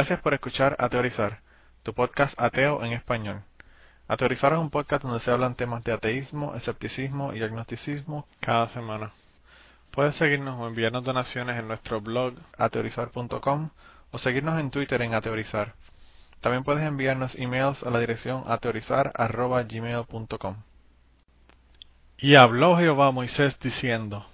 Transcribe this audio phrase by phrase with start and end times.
[0.00, 1.40] Gracias por escuchar A Teorizar,
[1.82, 3.42] tu podcast ateo en español.
[4.08, 8.70] A Teorizar es un podcast donde se hablan temas de ateísmo, escepticismo y agnosticismo cada
[8.70, 9.12] semana.
[9.90, 13.68] Puedes seguirnos o enviarnos donaciones en nuestro blog ateorizar.com
[14.10, 15.74] o seguirnos en Twitter en ateorizar.
[16.40, 20.56] También puedes enviarnos emails a la dirección ateorizar.gmail.com.
[22.16, 24.24] Y habló Jehová a Moisés diciendo,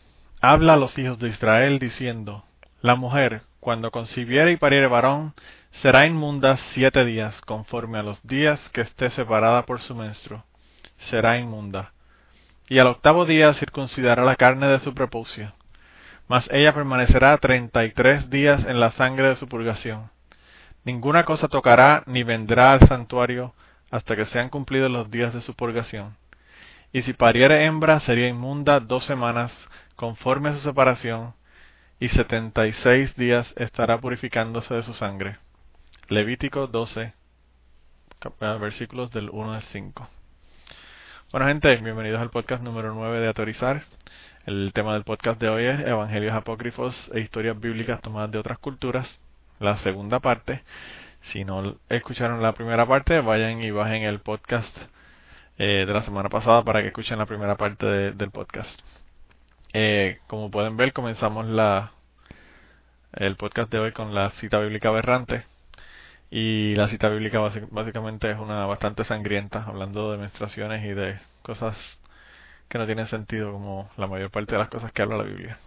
[0.40, 2.44] Habla a los hijos de Israel diciendo,
[2.82, 5.34] La mujer, cuando concibiere y pariere varón,
[5.82, 10.44] será inmunda siete días, conforme a los días que esté separada por su menstruo.
[11.10, 11.90] Será inmunda.
[12.68, 15.52] Y al octavo día circuncidará la carne de su prepucio.
[16.28, 20.10] Mas ella permanecerá treinta y tres días en la sangre de su purgación.
[20.84, 23.52] Ninguna cosa tocará ni vendrá al santuario
[23.90, 26.16] hasta que sean cumplidos los días de su purgación.
[26.92, 29.50] Y si pariere hembra, sería inmunda dos semanas,
[29.96, 31.34] conforme a su separación,
[31.98, 35.38] y setenta y seis días estará purificándose de su sangre.
[36.08, 37.14] Levítico 12,
[38.60, 40.08] versículos del 1 al 5.
[41.32, 43.82] Bueno gente, bienvenidos al podcast número 9 de Autorizar.
[44.44, 48.58] El tema del podcast de hoy es Evangelios apócrifos e historias bíblicas tomadas de otras
[48.58, 49.08] culturas.
[49.58, 50.62] La segunda parte.
[51.32, 54.76] Si no escucharon la primera parte, vayan y bajen el podcast
[55.56, 58.78] eh, de la semana pasada para que escuchen la primera parte del podcast.
[59.78, 61.92] Eh, como pueden ver, comenzamos la
[63.12, 65.44] el podcast de hoy con la cita bíblica aberrante.
[66.30, 71.76] Y la cita bíblica básicamente es una bastante sangrienta, hablando de menstruaciones y de cosas
[72.70, 75.58] que no tienen sentido, como la mayor parte de las cosas que habla la Biblia.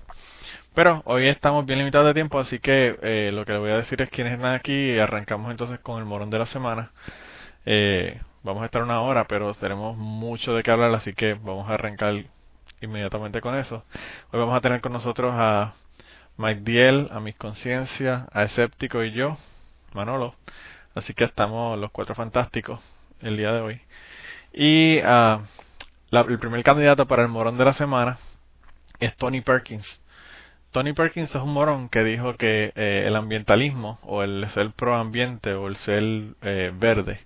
[0.74, 3.78] Pero hoy estamos bien limitados de tiempo, así que eh, lo que le voy a
[3.78, 6.92] decir es quiénes están aquí y arrancamos entonces con el morón de la semana.
[7.68, 11.70] Eh, vamos a estar una hora, pero tenemos mucho de qué hablar, así que vamos
[11.70, 12.24] a arrancar
[12.82, 13.84] inmediatamente con eso.
[14.32, 15.74] Hoy vamos a tener con nosotros a
[16.38, 19.38] Mike Diel, a Mis Conciencia, a Escéptico y yo,
[19.94, 20.36] Manolo.
[20.96, 22.80] Así que estamos los cuatro fantásticos
[23.22, 23.82] el día de hoy.
[24.54, 25.42] Y uh,
[26.12, 28.18] el primer candidato para el morón de la semana
[29.00, 29.86] es Tony Perkins.
[30.72, 34.96] Tony Perkins es un morón que dijo que eh, el ambientalismo o el ser pro
[34.96, 36.04] ambiente o el ser
[36.42, 37.20] eh, verde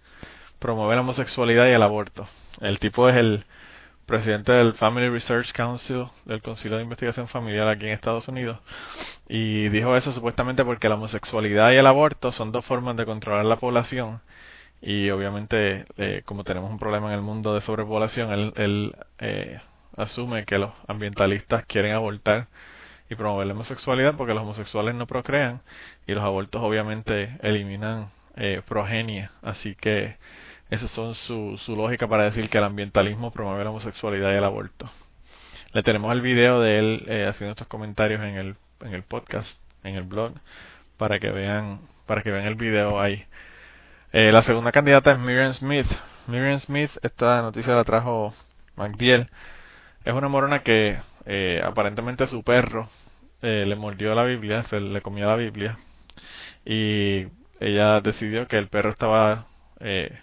[0.59, 2.27] promueve la homosexualidad y el aborto.
[2.61, 3.45] El tipo es el
[4.05, 8.59] presidente del Family Research Council, del Concilio de Investigación Familiar aquí en Estados Unidos,
[9.27, 13.45] y dijo eso supuestamente porque la homosexualidad y el aborto son dos formas de controlar
[13.45, 14.21] la población,
[14.81, 19.61] y obviamente eh, como tenemos un problema en el mundo de sobrepoblación, él, él eh,
[19.95, 22.47] asume que los ambientalistas quieren abortar
[23.09, 25.61] y promover la homosexualidad porque los homosexuales no procrean
[26.07, 30.17] y los abortos obviamente eliminan eh, progenie, así que
[30.73, 34.43] esa son su, su lógica para decir que el ambientalismo promueve la homosexualidad y el
[34.43, 34.89] aborto.
[35.71, 39.47] Le tenemos el video de él eh, haciendo estos comentarios en el, en el podcast,
[39.83, 40.33] en el blog,
[40.97, 43.25] para que vean, para que vean el video ahí.
[44.13, 45.87] Eh, la segunda candidata es Miriam Smith.
[46.27, 48.33] Miriam Smith, esta noticia la trajo
[48.75, 49.29] MacDiel.
[50.05, 52.89] Es una morona que eh, aparentemente su perro
[53.41, 55.77] le mordió la Biblia, se le comió la Biblia.
[56.65, 57.27] Y
[57.59, 59.47] ella decidió que el perro estaba
[59.79, 60.17] eh,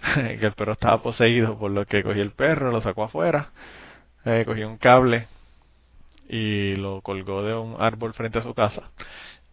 [0.14, 3.50] que el perro estaba poseído, por lo que cogió el perro, lo sacó afuera,
[4.24, 5.28] eh, cogió un cable
[6.28, 8.90] y lo colgó de un árbol frente a su casa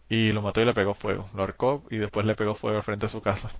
[0.08, 1.28] y lo mató y le pegó fuego.
[1.34, 3.50] Lo arcó y después le pegó fuego frente a su casa.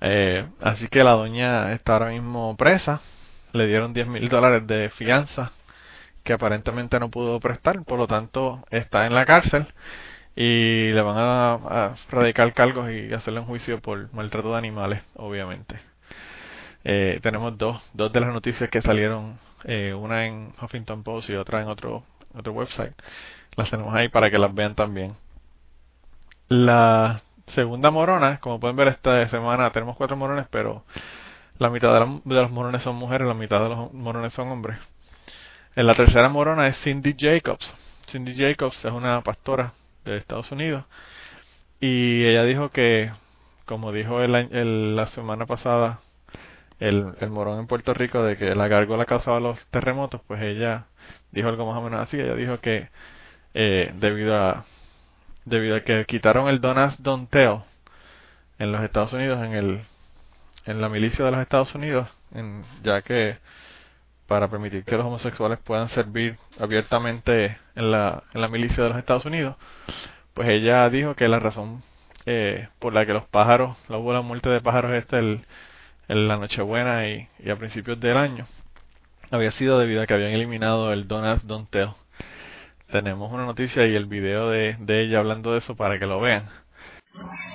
[0.00, 3.00] Eh, así que la doña está ahora mismo presa.
[3.52, 5.52] Le dieron 10 mil dólares de fianza
[6.24, 9.66] que aparentemente no pudo prestar, por lo tanto está en la cárcel
[10.34, 15.78] y le van a, radicar cargos y hacerle un juicio por maltrato de animales, obviamente.
[16.84, 21.34] Eh, tenemos dos, dos de las noticias que salieron, eh, una en Huffington Post y
[21.34, 22.94] otra en otro, otro website.
[23.56, 25.14] Las tenemos ahí para que las vean también.
[26.48, 30.84] La segunda morona, como pueden ver esta semana tenemos cuatro morones, pero
[31.58, 34.78] la mitad de, de los morones son mujeres, la mitad de los morones son hombres.
[35.76, 37.72] En la tercera morona es Cindy Jacobs.
[38.10, 39.72] Cindy Jacobs es una pastora
[40.04, 40.84] de Estados Unidos.
[41.80, 43.10] Y ella dijo que,
[43.66, 46.00] como dijo el, la semana pasada
[46.78, 50.86] el, el morón en Puerto Rico de que la gárgola causaba los terremotos, pues ella
[51.30, 52.18] dijo algo más o menos así.
[52.18, 52.88] Ella dijo que
[53.54, 54.64] eh, debido a
[55.44, 57.62] debido a que quitaron el Don't Tell
[58.58, 59.80] en los Estados Unidos, en el
[60.66, 63.38] en la milicia de los Estados Unidos, en, ya que
[64.26, 68.98] para permitir que los homosexuales puedan servir abiertamente en la, en la milicia de los
[68.98, 69.56] Estados Unidos,
[70.34, 71.82] pues ella dijo que la razón
[72.26, 77.08] eh, por la que los pájaros, la hubo la de pájaros esta en la Nochebuena
[77.08, 78.46] y, y a principios del año,
[79.30, 81.90] había sido debido a que habían eliminado el Don't Don't Tell.
[82.90, 86.20] Tenemos una noticia y el video de, de ella hablando de eso para que lo
[86.20, 86.48] vean.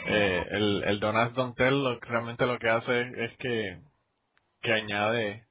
[0.08, 3.80] eh, el, el Donald Dontel lo, realmente lo que hace es que,
[4.62, 5.47] que añade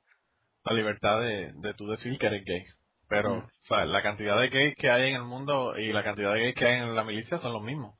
[0.66, 2.64] la libertad de, de tú decir que eres gay.
[3.08, 6.34] Pero, o sea, la cantidad de gays que hay en el mundo y la cantidad
[6.34, 7.94] de gays que hay en la milicia son los mismos.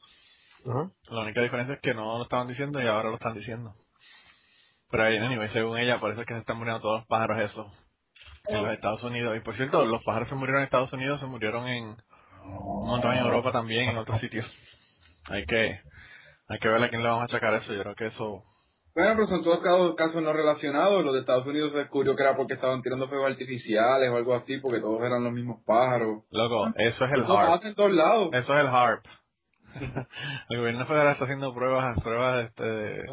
[1.09, 3.75] La única diferencia es que no lo estaban diciendo y ahora lo están diciendo.
[4.91, 7.73] Pero ahí, anyway, según ella, es que se están muriendo todos los pájaros esos
[8.49, 9.37] en los Estados Unidos.
[9.37, 11.97] Y por cierto, los pájaros se murieron en Estados Unidos, se murieron en
[12.45, 14.47] un montón en Europa también, en otros sitios.
[15.29, 15.81] Hay que,
[16.49, 17.73] hay que ver a quién le vamos a achacar eso.
[17.73, 18.45] Yo creo que eso
[18.97, 21.05] bueno, pero son todos casos, no relacionados.
[21.05, 24.35] Los de Estados Unidos se descubrió que era porque estaban tirando fuegos artificiales o algo
[24.35, 26.25] así, porque todos eran los mismos pájaros.
[26.31, 27.65] Loco, eso es el HARP.
[27.67, 28.31] en todos lados.
[28.33, 29.05] Eso es el HARP.
[30.49, 33.05] el gobierno federal está haciendo pruebas, pruebas este de...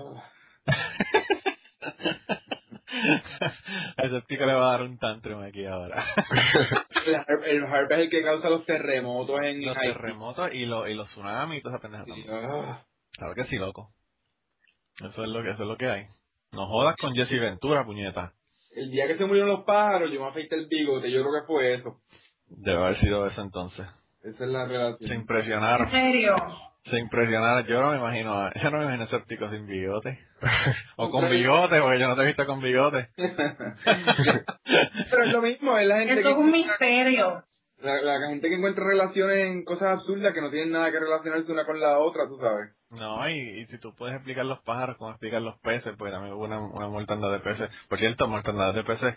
[3.98, 6.06] Ese pico le va a dar un tantrum aquí ahora.
[7.46, 11.10] el, HARP, es el que causa los terremotos en Los terremotos y, lo, y los
[11.10, 12.06] tsunamis y toda esa pendeja.
[12.30, 12.86] Ah.
[13.18, 13.90] Claro que sí, loco.
[15.00, 16.06] Eso es lo que, eso es lo que hay.
[16.52, 18.34] No jodas con Jesse Ventura, puñeta.
[18.76, 21.48] El día que se murieron los pájaros, yo me afeité el bigote, yo creo que
[21.48, 22.00] fue eso.
[22.48, 23.88] Debe haber sido eso entonces.
[24.24, 25.10] Esa es la relación.
[25.10, 25.88] Se impresionaron.
[25.88, 26.36] ¿En serio?
[26.86, 27.66] Se impresionaron.
[27.66, 30.20] Yo no me imagino, yo no me imagino escéptico sin bigote.
[30.98, 33.10] o con bigote, porque yo no te he visto con bigote.
[33.16, 37.44] Pero es lo mismo, es la gente Esto es un misterio.
[37.80, 41.52] La, la gente que encuentra relaciones en cosas absurdas que no tienen nada que relacionarse
[41.52, 42.72] una con la otra, tú sabes.
[42.94, 46.34] No, y, y si tú puedes explicar los pájaros, como explicar los peces, pues también
[46.34, 47.70] hubo una, una mortandad de peces.
[47.90, 49.16] Por cierto, mortandad de peces,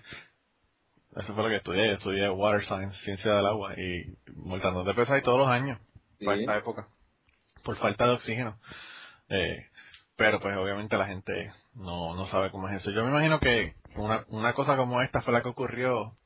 [1.15, 5.11] eso fue lo que estudié, estudié Water Science, ciencia del agua, y mortandad de peces
[5.11, 5.79] hay todos los años,
[6.25, 6.89] para esta época,
[7.65, 8.59] por falta de oxígeno.
[9.29, 9.67] Eh,
[10.17, 12.91] pero pues obviamente la gente no, no sabe cómo es eso.
[12.91, 16.17] Yo me imagino que una, una cosa como esta fue la que ocurrió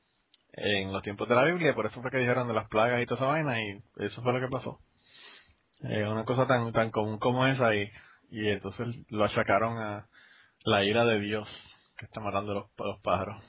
[0.52, 3.06] en los tiempos de la Biblia, por eso fue que dijeron de las plagas y
[3.06, 4.78] toda esa vaina, y eso fue lo que pasó.
[5.82, 7.90] Eh, una cosa tan tan común como esa y,
[8.30, 10.06] y entonces lo achacaron a
[10.64, 11.48] la ira de Dios
[11.96, 13.42] que está matando los, los pájaros.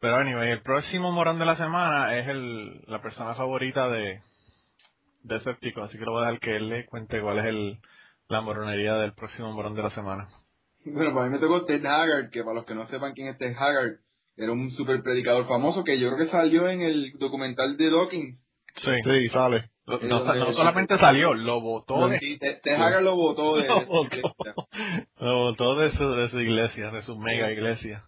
[0.00, 4.20] Pero anyway, el próximo morón de la semana es el, la persona favorita de,
[5.22, 7.78] de Séptico, así que lo voy a dejar que él le cuente cuál es el,
[8.28, 10.28] la moronería del próximo morón de la semana.
[10.84, 13.38] Bueno, para mí me tocó Ted Haggard, que para los que no sepan quién es
[13.38, 13.98] Ted Haggard,
[14.36, 18.38] era un super predicador famoso que yo creo que salió en el documental de Dawkins.
[18.84, 19.70] Sí, sí, sale.
[19.86, 22.08] No, solamente salió, lo votó.
[22.08, 22.18] De,
[23.00, 23.68] lo votó de,
[25.20, 28.02] lo votó, de, su, de su iglesia, de su mega iglesia.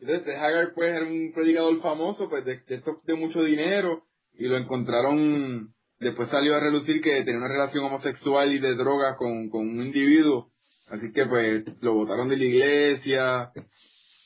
[0.00, 4.02] Entonces, Hagar pues era un predicador famoso, pues de, de, de mucho dinero,
[4.36, 5.68] y lo encontraron,
[6.00, 9.82] después salió a relucir que tenía una relación homosexual y de drogas con, con un
[9.82, 10.50] individuo,
[10.90, 13.52] así que pues lo votaron de la iglesia,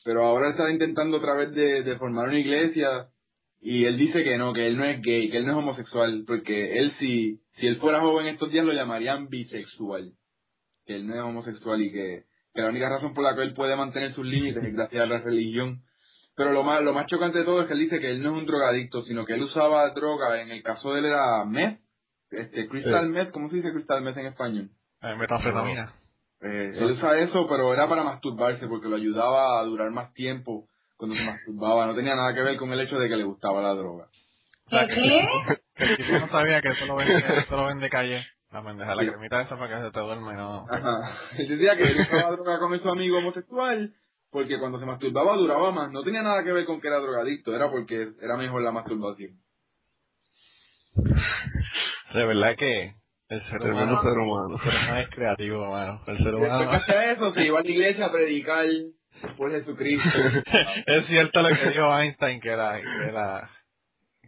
[0.03, 3.09] pero ahora está intentando otra vez de, de formar una iglesia,
[3.61, 6.23] y él dice que no, que él no es gay, que él no es homosexual,
[6.25, 10.13] porque él si, si él fuera joven estos días lo llamarían bisexual.
[10.85, 12.23] Que él no es homosexual y que,
[12.53, 15.05] que la única razón por la que él puede mantener sus límites es gracias a
[15.05, 15.81] la religión.
[16.35, 18.29] Pero lo más, lo más chocante de todo es que él dice que él no
[18.29, 21.81] es un drogadicto, sino que él usaba droga, en el caso de él era meth,
[22.31, 24.69] este, crystal meth, ¿cómo se dice crystal meth en español?
[25.01, 25.93] Eh, metanfetamina.
[26.41, 30.68] Eh, él usa eso, pero era para masturbarse, porque lo ayudaba a durar más tiempo
[30.99, 31.85] cuando se masturbaba.
[31.87, 34.07] No tenía nada que ver con el hecho de que le gustaba la droga.
[34.69, 35.27] ¿Qué?
[35.75, 38.27] Que no sabía que eso lo vende, eso lo vende calle.
[38.51, 40.65] La pendeja, la cremita esa para que se te duerme, no.
[40.69, 41.17] Ajá.
[41.37, 43.93] Él decía que él usaba droga con su amigo homosexual
[44.31, 45.91] porque cuando se masturbaba duraba más.
[45.91, 49.31] No tenía nada que ver con que era drogadicto, era porque era mejor la masturbación.
[52.13, 52.95] De verdad que
[53.29, 54.55] el ser humano, ser humano.
[54.55, 56.01] El ser humano es creativo, hermano.
[56.07, 56.59] El ser humano.
[56.59, 58.65] Después que eso, se iba a la iglesia a predicar
[59.37, 60.09] por Jesucristo.
[60.85, 63.49] es cierto lo que dijo Einstein, que era, que era,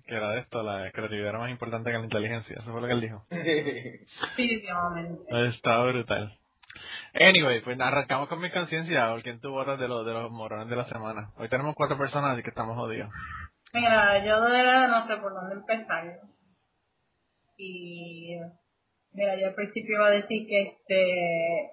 [0.05, 2.57] que era de esto, la creatividad era más importante que la inteligencia.
[2.60, 3.25] Eso fue lo que él dijo.
[3.29, 5.48] Definitivamente.
[5.48, 6.38] Está brutal.
[7.13, 9.13] Anyway, pues arrancamos con mi conciencia.
[9.21, 11.29] ¿Quién tú votas de los, de los morones de la semana?
[11.38, 13.10] Hoy tenemos cuatro personas, así que estamos jodidos.
[13.74, 16.19] Mira, yo de verdad no sé por dónde empezar.
[17.57, 18.38] Y
[19.13, 21.71] mira, yo al principio iba a decir que este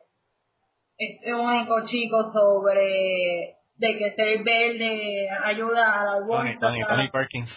[0.98, 7.50] este único chico sobre de que ser verde ayuda a la Tony, Tony, Tony Parkins.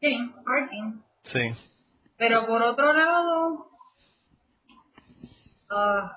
[0.00, 1.04] Sí, Parkins.
[1.32, 1.54] Sí.
[2.16, 3.68] Pero por otro lado,
[5.70, 6.08] uh,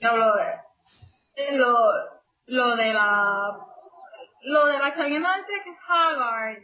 [0.00, 1.76] lo de lo,
[2.46, 3.56] lo de la
[4.42, 6.62] lo de la cadena de Haggard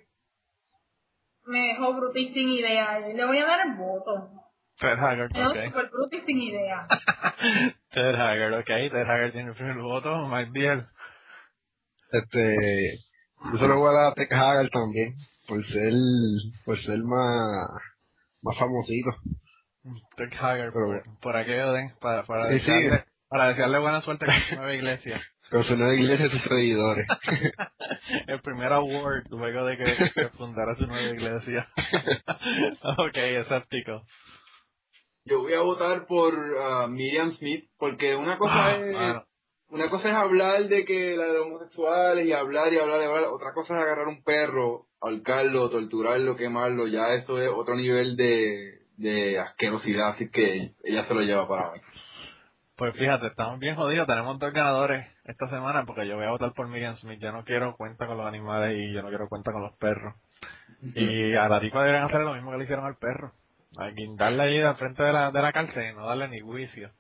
[1.47, 2.99] me dejó brutis sin idea.
[2.99, 4.31] Le voy a dar el voto.
[4.81, 5.57] Ted Haggard, no, ok.
[5.67, 6.89] super brutis sin idea.
[7.95, 8.67] Ted Haggard, ok.
[8.67, 10.87] Ted Haggard tiene el primer voto, Mike bien.
[12.13, 12.99] Este,
[13.53, 15.15] yo se lo voy a dar a Ted Haggard también,
[15.49, 15.93] por ser,
[16.65, 17.69] por ser más,
[18.43, 19.11] más famosito.
[20.17, 22.67] Ted Haggard, Pero por, por aquello de, para, para, Sí, sí.
[22.73, 25.23] desearle, para desearle buena suerte con su nueva iglesia.
[25.51, 27.07] Con su nueva iglesia y sus seguidores.
[28.27, 31.69] El primer award luego de que, que fundara su nueva iglesia.
[32.99, 34.03] ok, escéptico.
[35.27, 39.35] Yo voy a votar por ah, Miriam Smith, porque una cosa Ah, es
[39.71, 43.05] una cosa es hablar de que la de los homosexuales y hablar y hablar y
[43.07, 48.17] hablar, otra cosa es agarrar un perro, ahorcarlo, torturarlo, quemarlo, ya eso es otro nivel
[48.17, 51.81] de, de asquerosidad, así que ella se lo lleva para mí.
[52.77, 54.07] Pues fíjate, estamos bien jodidos.
[54.07, 57.21] Tenemos dos ganadores esta semana porque yo voy a votar por Miriam Smith.
[57.21, 60.15] Yo no quiero cuenta con los animales y yo no quiero cuenta con los perros.
[60.83, 63.33] Y a la tipa deberían hacer lo mismo que le hicieron al perro.
[63.77, 66.91] A guindarle ahí al frente de la, de la cárcel y no darle ni juicio.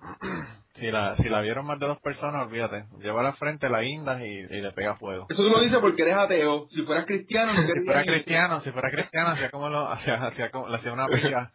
[0.74, 2.84] si la si la vieron más de dos personas, olvídate.
[3.00, 5.26] Lleva a la frente, la guindas y, y le pega fuego.
[5.28, 6.68] Eso tú lo dices porque eres ateo.
[6.70, 10.50] Si fueras cristiano, no Si fuera cristiano, si fuera cristiano, hacía como lo, hacía, hacía
[10.50, 11.52] como, le hacía una pira,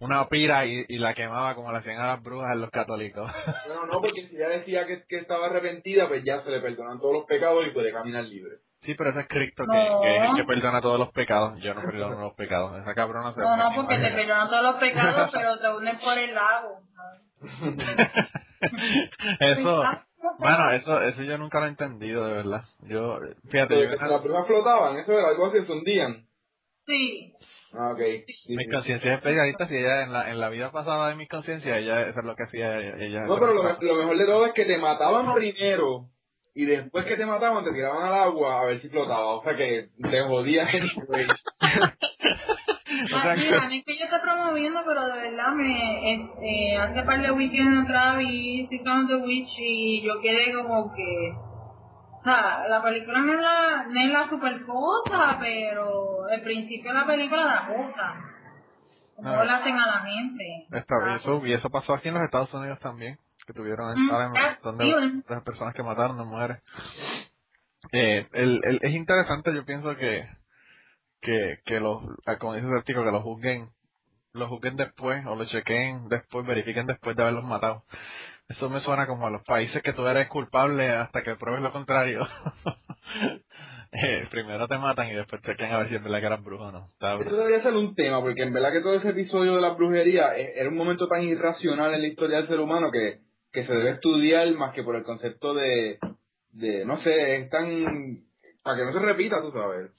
[0.00, 3.30] una pira y, y la quemaba como le hacían a las brujas en los católicos.
[3.66, 6.98] Bueno, no, porque si ella decía que, que estaba arrepentida, pues ya se le perdonan
[6.98, 8.56] todos los pecados y puede caminar libre.
[8.86, 10.00] Sí, pero ese es Cristo que, No.
[10.00, 11.60] que, es el que perdona todos los pecados.
[11.60, 12.80] Yo no perdono los pecados.
[12.80, 16.16] Esa cabrona se No, no, porque te perdonan todos los pecados, pero te unen por
[16.16, 16.80] el lago.
[19.38, 19.84] Eso,
[20.38, 22.64] bueno, eso, eso yo nunca lo he entendido, de verdad.
[22.88, 23.18] Yo,
[23.50, 26.26] fíjate, Pero yo, que las brujas flotaban, eso era algo así, se hundían.
[26.86, 27.34] Sí.
[27.74, 27.98] Ah, ok.
[28.26, 28.70] Sí, mi sí.
[28.70, 29.68] conciencia es especialista.
[29.68, 32.34] Si ella, en la, en la vida pasada de mi conciencia, ella, eso es lo
[32.34, 32.96] que hacía ella.
[32.98, 36.06] ella No, pero lo, lo mejor de todo es que te mataban primero
[36.56, 39.34] y después que te mataban te tiraban al agua a ver si flotaba.
[39.36, 41.26] O sea que te jodías anyway.
[43.04, 43.34] O sea, Ah,
[43.68, 47.84] mí es que yo estoy promoviendo, pero de verdad me este, hace par de weekends
[47.84, 53.20] atrás vi Six on the Witch y yo quedé como que o sea, la película
[53.20, 57.66] no es la, no es la super cosa, pero el principio de la película da
[57.68, 58.14] cosa.
[59.14, 59.44] Como Ah.
[59.44, 60.66] le hacen a la gente.
[60.72, 64.10] Está bien, eso, y eso pasó aquí en los Estados Unidos también, que tuvieron Mm,
[64.10, 65.22] estar en ah, donde sí, bueno.
[65.28, 66.58] las personas que mataron, no mujeres.
[67.92, 70.28] Eh, el, el, es interesante, yo pienso que,
[71.22, 73.70] que, que los, ah, como dice el artículo, que los juzguen,
[74.32, 77.84] los juzguen después, o los chequen después, verifiquen después de haberlos matado.
[78.48, 81.72] Eso me suena como a los países que tú eres culpable hasta que pruebes lo
[81.72, 82.26] contrario.
[83.92, 86.64] Eh, primero te matan y después chequen a ver si es verdad que eras brujo
[86.64, 86.90] o no.
[87.00, 90.36] Eso debería ser un tema, porque en verdad que todo ese episodio de la brujería
[90.36, 93.20] e- era un momento tan irracional en la historia del ser humano que,
[93.56, 95.98] que se debe estudiar más que por el concepto de,
[96.52, 98.24] de no sé, es tan...
[98.62, 99.92] para que no se repita, tú sabes.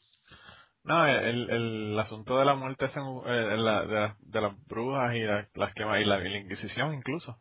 [0.84, 4.66] No, el, el asunto de la muerte es en- eh, la- de, las- de las
[4.68, 7.38] brujas y la- las que y la, y la Inquisición incluso,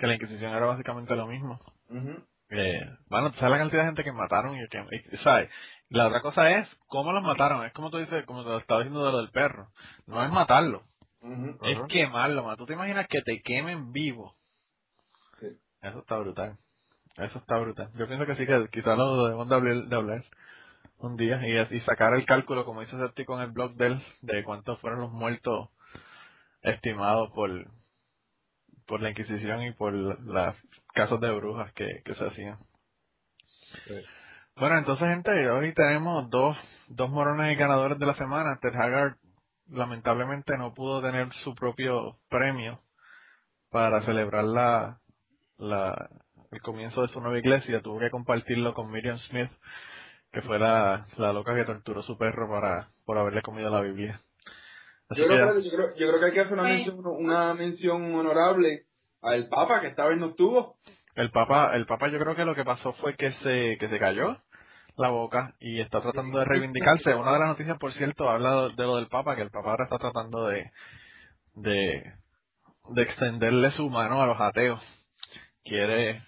[0.00, 1.60] que la Inquisición era básicamente lo mismo.
[1.90, 2.24] ujú.
[2.50, 4.78] Eh, bueno, tú sabes la cantidad de gente que mataron y que,
[5.12, 5.50] y, ¿sabes?
[5.90, 9.04] La otra cosa es cómo los mataron, es como tú dices, como te estaba diciendo
[9.06, 9.68] de lo del perro,
[10.06, 10.84] no es matarlo,
[11.62, 12.56] es quemarlo, ma.
[12.56, 14.37] tú te imaginas que te quemen vivo.
[15.82, 16.58] Eso está brutal,
[17.16, 20.24] eso está brutal, yo pienso que sí que quizás lo debemos de hablar, de hablar
[20.98, 24.02] un día y, y sacar el cálculo, como dice Septico en el blog de él,
[24.22, 25.70] de cuántos fueron los muertos
[26.62, 27.50] estimados por
[28.88, 30.56] por la Inquisición y por los
[30.94, 32.58] casos de brujas que, que se hacían.
[33.86, 33.94] Sí.
[34.56, 36.56] Bueno, entonces, gente, hoy tenemos dos,
[36.88, 38.58] dos morones y ganadores de la semana.
[38.60, 39.16] Ted Haggard
[39.68, 42.80] lamentablemente no pudo tener su propio premio
[43.70, 44.98] para celebrar la,
[45.58, 46.08] la,
[46.50, 47.82] el comienzo de su nueva iglesia.
[47.82, 49.50] Tuvo que compartirlo con Miriam Smith,
[50.32, 53.80] que fue la, la loca que torturó a su perro para, por haberle comido la
[53.80, 54.20] Biblia.
[55.10, 56.68] Yo que, creo, que, yo, creo, yo creo que hay que hacer una Sí.
[56.74, 58.82] mención, una mención honorable
[59.22, 60.76] al Papa que esta vez no estuvo.
[61.14, 63.98] El Papa, el Papa yo creo que lo que pasó fue que se, que se
[63.98, 64.36] cayó
[64.96, 67.14] la boca y está tratando de reivindicarse.
[67.14, 69.70] Una de las noticias, por cierto, habla de, de lo del Papa, que el Papa
[69.70, 70.70] ahora está tratando de,
[71.54, 72.12] de,
[72.90, 74.80] de extenderle su mano a los ateos.
[75.68, 76.22] Quiere,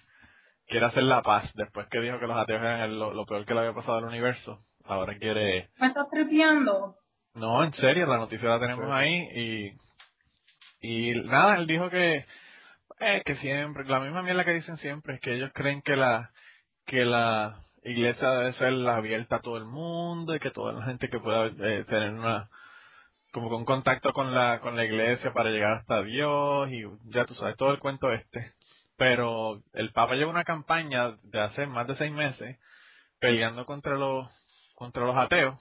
[0.67, 3.53] quiere hacer la paz después que dijo que los ateos eran lo, lo peor que
[3.53, 4.59] le había pasado al universo.
[4.85, 6.95] Ahora quiere, ¿Me estás tripeando?
[7.35, 8.91] no, en serio, la noticia la tenemos Sí.
[8.91, 9.75] ahí
[10.81, 12.25] y, y nada, él dijo que,
[12.99, 16.31] eh, que siempre, la misma mierda que dicen siempre, es que ellos creen que la,
[16.85, 20.85] que la iglesia debe ser la abierta a todo el mundo y que toda la
[20.85, 22.49] gente que pueda eh, tener una,
[23.31, 27.33] como con contacto con la, con la iglesia para llegar hasta Dios y ya tú
[27.35, 28.53] sabes, todo el cuento este.
[29.01, 32.59] Pero el Papa lleva una campaña de hace más de seis meses
[33.19, 34.29] peleando contra los,
[34.75, 35.59] contra los ateos.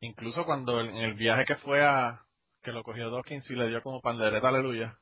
[0.00, 2.22] Incluso cuando en el viaje que fue a
[2.62, 4.96] que lo cogió Dawkins y le dio como pandereta aleluya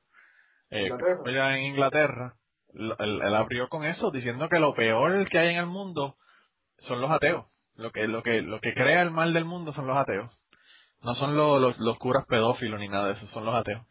[0.71, 0.91] eh,
[1.33, 2.35] ya en Inglaterra
[2.75, 6.17] él, él abrió con eso diciendo que lo peor que hay en el mundo
[6.89, 7.47] son los ateos.
[7.77, 10.29] Lo que lo que lo que crea el mal del mundo son los ateos.
[11.03, 13.87] No son los, los, los curas pedófilos ni nada de eso son los ateos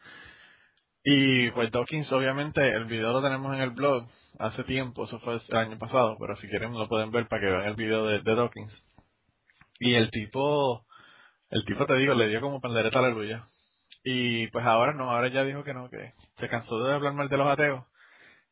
[1.02, 4.06] Y pues Dawkins, obviamente, el video lo tenemos en el blog
[4.38, 7.50] hace tiempo, eso fue el año pasado, pero si quieren lo pueden ver para que
[7.50, 8.72] vean el video de, Dawkins.
[9.78, 10.84] Y el tipo,
[11.50, 13.46] el tipo te digo, le dio como pandereta a la aleluya.
[14.04, 17.28] Y pues ahora no, ahora ya dijo que no, que se cansó de hablar mal
[17.28, 17.84] de los ateos.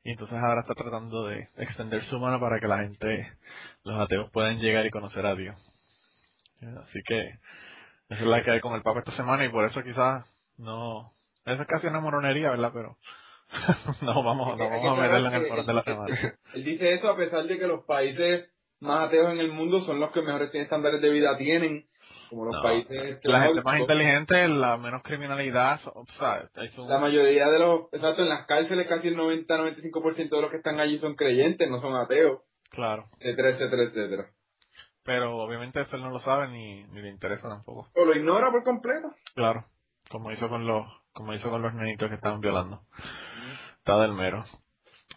[0.05, 3.33] Y entonces ahora está tratando de extender su mano para que la gente,
[3.85, 5.57] los ateos puedan llegar y conocer a Dios.
[6.61, 7.39] Así que
[8.09, 10.25] esa es la que hay con el Papa esta semana y por eso quizás
[10.57, 11.13] no,
[11.53, 12.71] eso es casi una moronería, ¿verdad?
[12.75, 12.97] Pero
[14.03, 16.17] no vamos, no vamos a meterlo en el foro de la semana.
[16.55, 19.99] Él dice eso a pesar de que los países más ateos en el mundo son
[20.01, 21.87] los que mejores estándares de vida tienen
[22.31, 26.99] como los No, países La gente más inteligente, la menos criminalidad, o sea, un- La
[26.99, 30.99] mayoría de los, exacto, en las cárceles casi el 90-95% de los que están allí
[30.99, 33.07] son creyentes, no son ateos, claro.
[33.19, 34.27] etcétera, etcétera, etcétera.
[35.05, 37.89] Pero obviamente eso él no lo sabe ni, ni le interesa tampoco.
[37.95, 39.09] O lo ignora por completo.
[39.35, 39.65] Claro.
[40.11, 40.87] Como hizo con los,
[41.19, 42.81] como hizo con los nenitos que estaban violando.
[43.79, 44.45] Está del mero.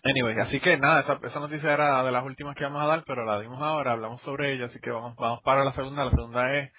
[0.03, 3.03] Anyway, así que nada, esa, esa noticia era de las últimas que vamos a dar,
[3.05, 6.05] pero la dimos ahora, hablamos sobre ella, así que vamos, vamos para la segunda.
[6.05, 6.71] La segunda es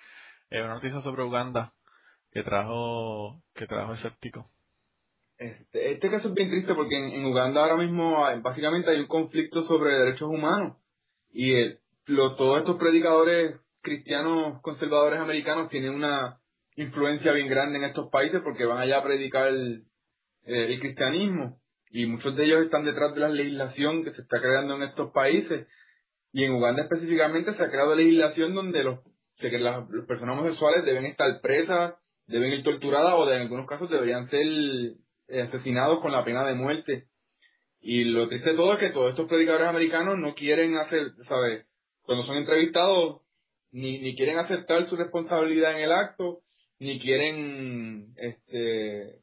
[0.51, 1.73] eh, una noticia sobre Uganda
[2.33, 4.51] que trajo, que trajo escéptico.
[5.39, 9.01] Este, este caso es bien triste porque en, en Uganda ahora mismo hay- básicamente hay
[9.01, 10.77] un conflicto sobre derechos humanos
[11.33, 16.39] y el- lo- todos estos predicadores cristianos conservadores americanos tienen una
[16.77, 19.85] influencia bien grande en estos países porque van allá a predicar el,
[20.45, 21.59] eh, el cristianismo
[21.91, 25.13] y muchos de ellos están detrás de la legislación que se está creando en estos
[25.13, 25.69] países
[26.33, 29.01] y en Uganda específicamente se ha creado legislación donde los,
[29.39, 31.95] que las, personas homosexuales deben estar presas,
[32.27, 34.47] deben ir torturadas o en algunos casos deberían ser
[35.29, 37.05] eh, asesinados con la pena de muerte.
[37.81, 41.67] Y lo triste de todo es que todos estos predicadores americanos no quieren hacer, ¿sabes?
[42.03, 43.23] Cuando son entrevistados,
[43.73, 46.41] ni, ni quieren aceptar su responsabilidad en el acto,
[46.83, 49.21] ni quieren, este,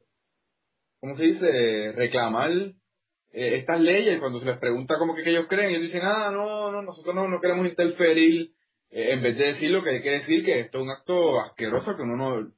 [0.99, 1.91] ¿cómo se dice?
[1.93, 4.19] Reclamar eh, estas leyes.
[4.19, 7.13] Cuando se les pregunta cómo que, que ellos creen, ellos dicen, ah, no, no, nosotros
[7.13, 8.51] no, no queremos interferir.
[8.91, 11.41] Eh, en vez de decir lo que hay que decir, que esto es un acto
[11.41, 12.51] asqueroso, que uno no,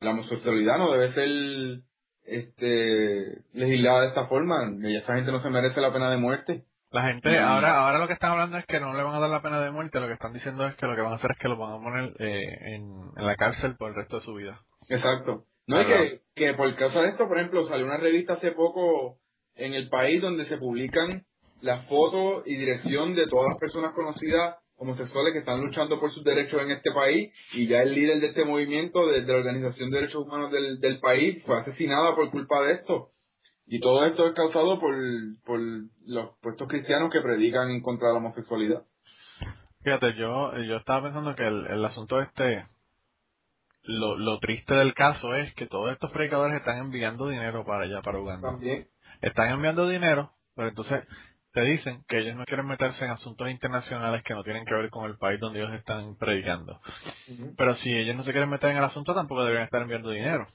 [0.00, 1.82] la homosexualidad no debe ser
[2.24, 6.64] este legislada de esta forma y esa gente no se merece la pena de muerte
[6.92, 9.30] La gente, ahora, ahora lo que están hablando es que no le van a dar
[9.30, 11.30] la pena de muerte, lo que están diciendo es que lo que van a hacer
[11.30, 12.82] es que lo van a poner eh, en,
[13.16, 14.60] en la cárcel por el resto de su vida.
[14.88, 15.44] exacto.
[15.68, 19.18] No es que, que por causa de esto por ejemplo salió una revista hace poco
[19.54, 21.22] en el país donde se publican
[21.60, 26.24] las fotos y dirección de todas las personas conocidas homosexuales que están luchando por sus
[26.24, 29.90] derechos en este país y ya el líder de este movimiento de, de la Organización
[29.90, 33.10] de Derechos Humanos del, del país fue asesinada por culpa de esto
[33.72, 34.94] y todo esto es causado por,
[35.46, 35.60] por
[36.06, 38.82] los puestos cristianos que predican en contra de la homosexualidad
[39.82, 42.66] Fíjate, yo, yo estaba pensando que el, el asunto este,
[43.84, 48.02] lo, lo triste del caso es que todos estos predicadores están enviando dinero para allá,
[48.02, 48.50] para Uganda.
[48.50, 48.88] también
[49.22, 51.02] Están enviando dinero, pero entonces
[51.52, 54.90] te dicen que ellos no quieren meterse en asuntos internacionales que no tienen que ver
[54.90, 56.78] con el país donde ellos están predicando.
[57.56, 60.46] Pero si ellos no se quieren meter en el asunto, tampoco deberían estar enviando dinero.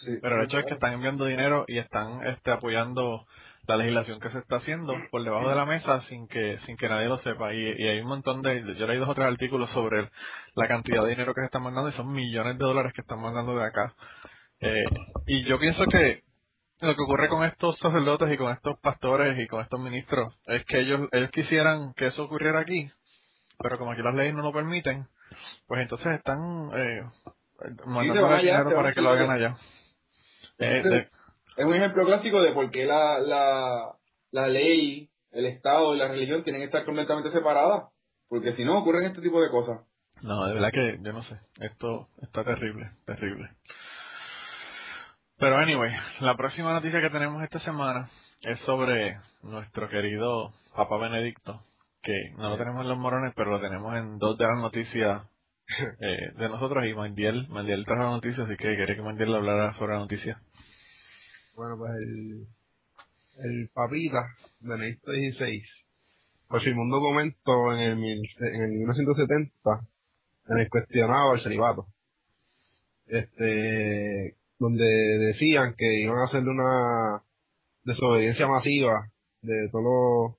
[0.00, 0.18] Sí.
[0.20, 3.26] Pero el hecho es que están enviando dinero y están este, apoyando
[3.66, 6.88] la legislación que se está haciendo por debajo de la mesa sin que sin que
[6.88, 7.52] nadie lo sepa.
[7.52, 8.74] Y, y hay un montón de...
[8.76, 10.08] Yo leí dos o tres artículos sobre
[10.54, 13.20] la cantidad de dinero que se están mandando y son millones de dólares que están
[13.20, 13.94] mandando de acá.
[14.60, 14.84] Eh,
[15.26, 16.22] y yo pienso que
[16.80, 20.64] lo que ocurre con estos sacerdotes y con estos pastores y con estos ministros es
[20.66, 22.90] que ellos ellos quisieran que eso ocurriera aquí,
[23.58, 25.06] pero como aquí las leyes no lo permiten,
[25.66, 27.02] pues entonces están eh,
[27.86, 29.56] mandando dinero para que lo hagan allá.
[30.58, 31.08] Eh, de-
[31.56, 33.92] Es un ejemplo clásico de por qué la, la,
[34.30, 37.90] la ley, el Estado y la religión tienen que estar completamente separadas.
[38.28, 39.80] Porque si no, ocurren este tipo de cosas.
[40.22, 41.36] No, de verdad que yo no sé.
[41.60, 43.50] Esto está terrible, terrible.
[45.38, 48.08] Pero anyway, la próxima noticia que tenemos esta semana
[48.42, 51.60] es sobre nuestro querido Papa Benedicto,
[52.02, 55.22] que no lo tenemos en los morones, pero lo tenemos en dos de las noticias
[56.00, 59.38] eh, de nosotros y Mandiel, Mandiel trajo la noticia, así que quería que Mandiel le
[59.38, 60.40] hablara sobre la noticia.
[61.56, 62.46] Bueno, pues el,
[63.38, 64.28] el papita,
[64.60, 65.62] XVI,
[66.48, 69.80] pues firmó un documento en el, en el 1970
[70.48, 71.86] en el cuestionaba el celibato.
[73.06, 77.22] Este, donde decían que iban a hacerle una
[77.84, 79.08] desobediencia masiva
[79.40, 80.36] de todos los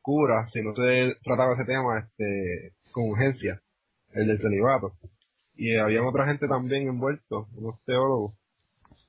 [0.00, 3.60] curas si no se trataba ese tema este con urgencia,
[4.12, 4.92] el del celibato.
[5.54, 8.34] Y había otra gente también envuelto, unos teólogos,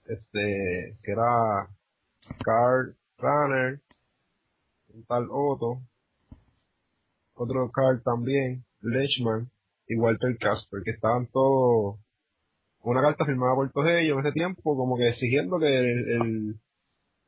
[0.06, 1.68] este, que era
[2.44, 3.80] Carl Ranner,
[4.94, 5.82] un tal Otto,
[7.36, 9.50] otro Carl también, Lechman
[9.88, 12.00] y Walter Casper, que estaban todos
[12.84, 16.56] una carta firmada por todos ellos en ese tiempo, como que exigiendo que el, el,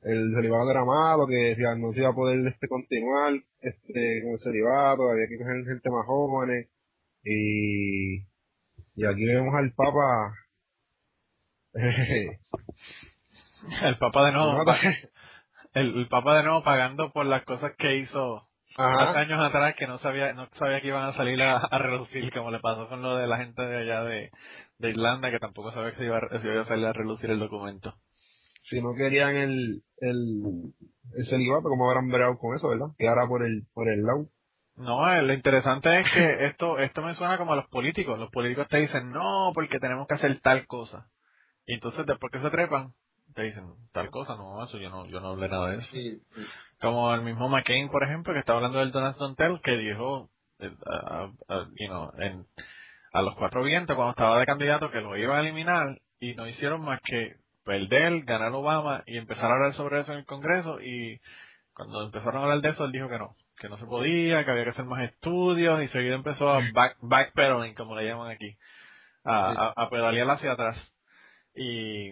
[0.02, 4.40] el celibato era malo, que no se iba a poder este, continuar este, con el
[4.40, 6.70] celibato, había que coger gente más jóvenes,
[7.24, 8.18] y,
[8.96, 10.34] y aquí vemos al Papa.
[13.84, 14.64] el Papa de nuevo.
[15.74, 19.88] el, el Papa de nuevo pagando por las cosas que hizo hace años atrás que
[19.88, 23.02] no sabía no sabía que iban a salir a, a relucir como le pasó con
[23.02, 24.32] lo de la gente de allá de,
[24.80, 27.40] de Irlanda que tampoco sabía que se iba, se iba a salir a relucir el
[27.40, 27.94] documento
[28.70, 30.74] si no querían el el,
[31.18, 34.28] el celibato como habrán verado con eso verdad que ahora por el por el lado
[34.78, 38.20] no, eh, lo interesante es que esto esto me suena como a los políticos.
[38.20, 41.08] Los políticos te dicen, no, porque tenemos que hacer tal cosa.
[41.66, 42.94] Y entonces después que se trepan,
[43.34, 46.22] te dicen, tal cosa, no, eso yo no, yo no hablé nada de eso.
[46.80, 50.72] Como el mismo McCain, por ejemplo, que está hablando del Donald Trump, que dijo, eh,
[51.80, 52.46] you know, en,
[53.14, 56.48] a los cuatro vientos cuando estaba de candidato que lo iba a eliminar y no
[56.48, 60.82] hicieron más que perder, ganar Obama y empezar a hablar sobre eso en el Congreso
[60.82, 61.20] y
[61.74, 64.52] cuando empezaron a hablar de eso él dijo que no, que no se podía, que
[64.52, 68.56] había que hacer más estudios y seguido empezó a back, backpedaling, como le llaman aquí,
[69.24, 70.78] a, a, pedalear hacia atrás.
[71.56, 72.12] Y,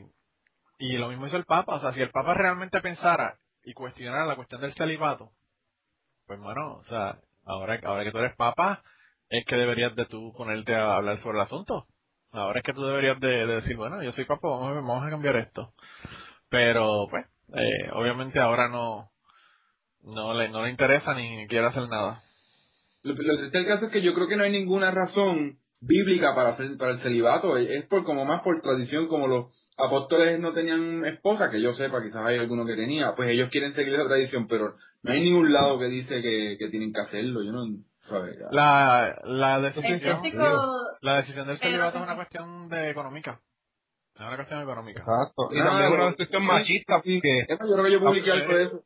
[0.79, 4.25] y lo mismo hizo el Papa, o sea, si el Papa realmente pensara y cuestionara
[4.25, 5.31] la cuestión del celibato,
[6.25, 8.83] pues bueno, o sea, ahora, ahora que tú eres Papa,
[9.29, 11.87] es que deberías de tú ponerte a hablar sobre el asunto.
[12.31, 15.35] Ahora es que tú deberías de, decir, bueno, yo soy Papa, vamos vamos a cambiar
[15.37, 15.73] esto.
[16.49, 17.25] Pero, pues,
[17.55, 19.11] eh, obviamente ahora no,
[20.03, 22.23] no le, no le interesa ni quiere hacer nada.
[23.03, 26.49] Lo, lo el caso es que yo creo que no hay ninguna razón bíblica para,
[26.49, 27.57] hacer, para el celibato.
[27.57, 29.45] Es por como más por tradición, como los
[29.77, 33.73] apóstoles no tenían esposa, que yo sepa, quizás hay alguno que tenía, pues ellos quieren
[33.73, 37.43] seguir esa tradición, pero no hay ningún lado que dice que, que tienen que hacerlo.
[37.43, 37.65] Yo no
[38.51, 40.01] la, la decisión
[41.01, 43.39] la decisión del celibato es una cuestión de económica
[44.13, 47.91] es una cuestión económica exacto y también es una cuestión machista porque yo creo que
[47.91, 48.83] yo publiqué algo de eso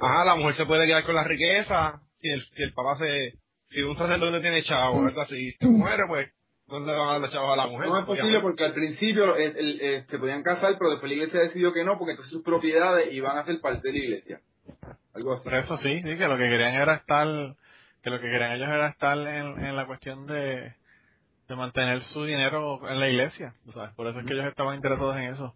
[0.00, 2.00] Ajá, la mujer se puede quedar con la riqueza.
[2.20, 3.34] Si el, si el papá se.
[3.70, 5.26] Si un sacerdote tiene chavo, ¿verdad?
[5.28, 6.30] Si se muere, pues.
[6.66, 7.88] ¿Dónde van a dar los chavos a la mujer?
[7.88, 11.72] No es posible porque al principio el, se podían casar, pero después la iglesia decidió
[11.72, 14.40] que no, porque entonces sus propiedades iban a ser parte de la iglesia.
[15.14, 15.42] Algo así.
[15.44, 17.26] Pero eso sí, sí, que lo que querían era estar.
[18.02, 20.74] Que lo que querían ellos era estar en, en la cuestión de
[21.48, 23.94] de mantener su dinero en la iglesia, ¿sabes?
[23.94, 25.54] Por eso es que ellos estaban interesados en eso.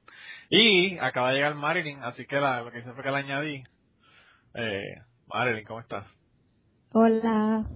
[0.49, 3.65] Y acaba de llegar Marilyn, así que la, lo que hice fue que la añadí
[4.55, 6.07] eh, Marilyn, ¿cómo estás?
[6.93, 7.67] Hola.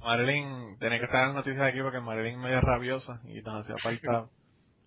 [0.00, 3.64] Marilyn, tenía que estar en las noticias aquí porque Marilyn es medio rabiosa y nos
[3.64, 4.26] hacía falta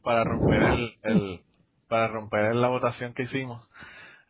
[0.02, 1.42] para romper el, el
[1.90, 3.68] para romper la votación que hicimos.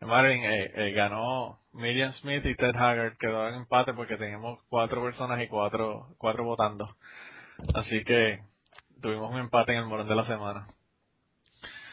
[0.02, 5.04] Marilyn eh, eh, ganó Miriam Smith y Ted Haggard, quedó en empate porque teníamos cuatro
[5.04, 6.90] personas y cuatro, cuatro votando.
[7.76, 8.40] Así que
[9.04, 10.68] tuvimos un empate en el morón de la semana.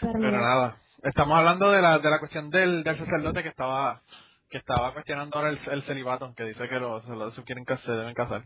[0.01, 4.01] Pero, nada, estamos hablando de la, de la cuestión del, del sacerdote que estaba
[4.49, 8.15] que estaba cuestionando ahora el, celibato, que dice que los celibáticos quieren que se deben
[8.15, 8.45] casar.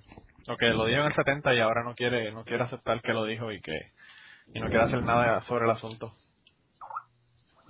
[0.49, 3.13] O que lo dijo en el 70 y ahora no quiere no quiere aceptar que
[3.13, 3.93] lo dijo y que
[4.53, 6.15] y no quiere hacer nada sobre el asunto.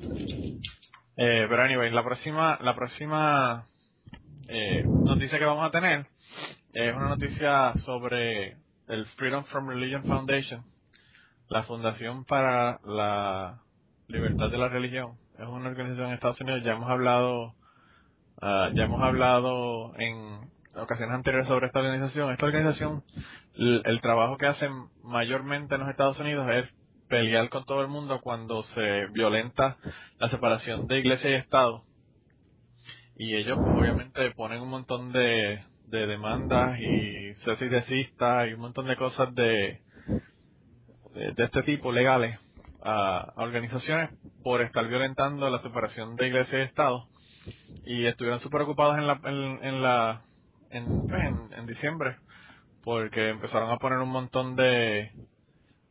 [0.01, 3.67] Eh, pero anyway, la próxima la próxima
[4.49, 6.07] eh, noticia que vamos a tener
[6.73, 8.57] es una noticia sobre
[8.89, 10.65] el Freedom from Religion Foundation,
[11.49, 13.61] la Fundación para la
[14.09, 15.19] Libertad de la Religión.
[15.39, 17.55] Es una organización en Estados Unidos, ya hemos hablado
[18.45, 22.33] Ah, ya hemos hablado en ocasiones anteriores sobre esta organización.
[22.33, 23.05] Esta organización,
[23.55, 24.73] el, trabajo que hacen
[25.05, 26.65] mayormente en los Estados Unidos es
[27.09, 29.77] pelear con todo el mundo cuando se violenta
[30.19, 31.85] la separación de iglesia y Estado.
[33.17, 38.11] Y ellos pues, obviamente ponen un montón de, de demandas y cesis de
[38.51, 39.83] y un montón de cosas de,
[41.15, 42.41] de, este tipo legales
[42.83, 44.11] a organizaciones
[44.43, 47.07] por estar violentando la separación de iglesia y Estado
[47.85, 50.23] y estuvieron súper ocupados en la en, la
[50.71, 51.25] pues,
[51.59, 52.17] en, diciembre
[52.85, 55.11] porque empezaron a poner un montón de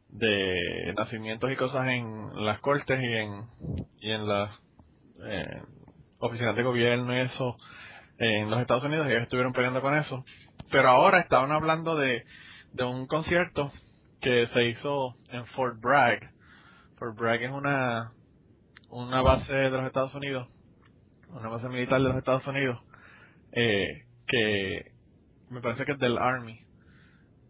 [0.09, 3.45] de nacimientos y cosas en las cortes y en
[3.99, 4.51] y en las
[5.25, 5.61] eh,
[6.19, 7.57] oficinas de gobierno y eso
[8.17, 10.23] en los Estados Unidos y ellos estuvieron peleando con eso.
[10.69, 12.23] Pero ahora estaban hablando de
[12.73, 13.71] de un concierto
[14.21, 16.31] que se hizo en Fort Bragg.
[16.97, 18.11] Fort Bragg es una
[18.89, 20.47] una base de los Estados Unidos
[21.33, 22.79] una base militar de los Estados Unidos,
[23.53, 24.91] eh, que
[25.49, 26.59] me parece que es del Army.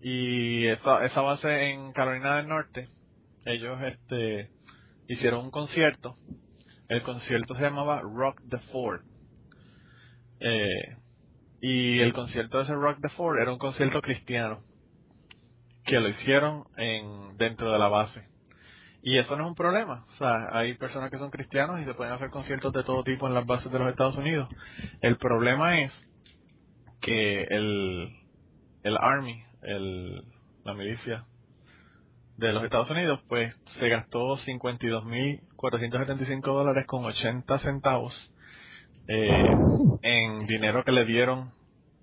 [0.01, 2.89] Y esa, base en Carolina del Norte,
[3.45, 4.49] ellos este
[5.07, 6.17] hicieron un concierto.
[6.87, 9.03] El concierto se llamaba Rock the Fort.
[10.39, 10.97] Eh,
[11.61, 14.63] y el concierto de ese Rock the Fort era un concierto cristiano
[15.85, 18.30] que lo hicieron en dentro de la base.
[19.03, 20.05] Y eso no es un problema.
[20.13, 23.27] O sea, hay personas que son cristianos y se pueden hacer conciertos de todo tipo
[23.27, 24.47] en las bases de los Estados Unidos.
[25.01, 25.91] El problema es
[27.01, 28.15] que el,
[28.83, 30.23] el Army, el,
[30.63, 31.25] la milicia
[32.37, 38.13] de los Estados Unidos, pues se gastó 52.475 dólares con 80 centavos
[39.07, 39.49] eh,
[40.03, 41.51] en dinero que le dieron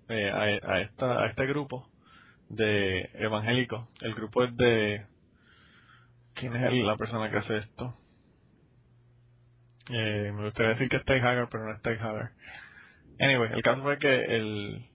[0.09, 1.87] eh, a, a, esta, a este grupo
[2.49, 3.89] de evangélicos.
[4.01, 5.07] El grupo es de
[6.39, 7.95] ¿Quién es la persona que hace esto?
[9.91, 12.31] Eh, me gustaría decir que es Tay Hagar, pero no es Tay Hagar.
[13.19, 14.87] Anyway, el caso fue que el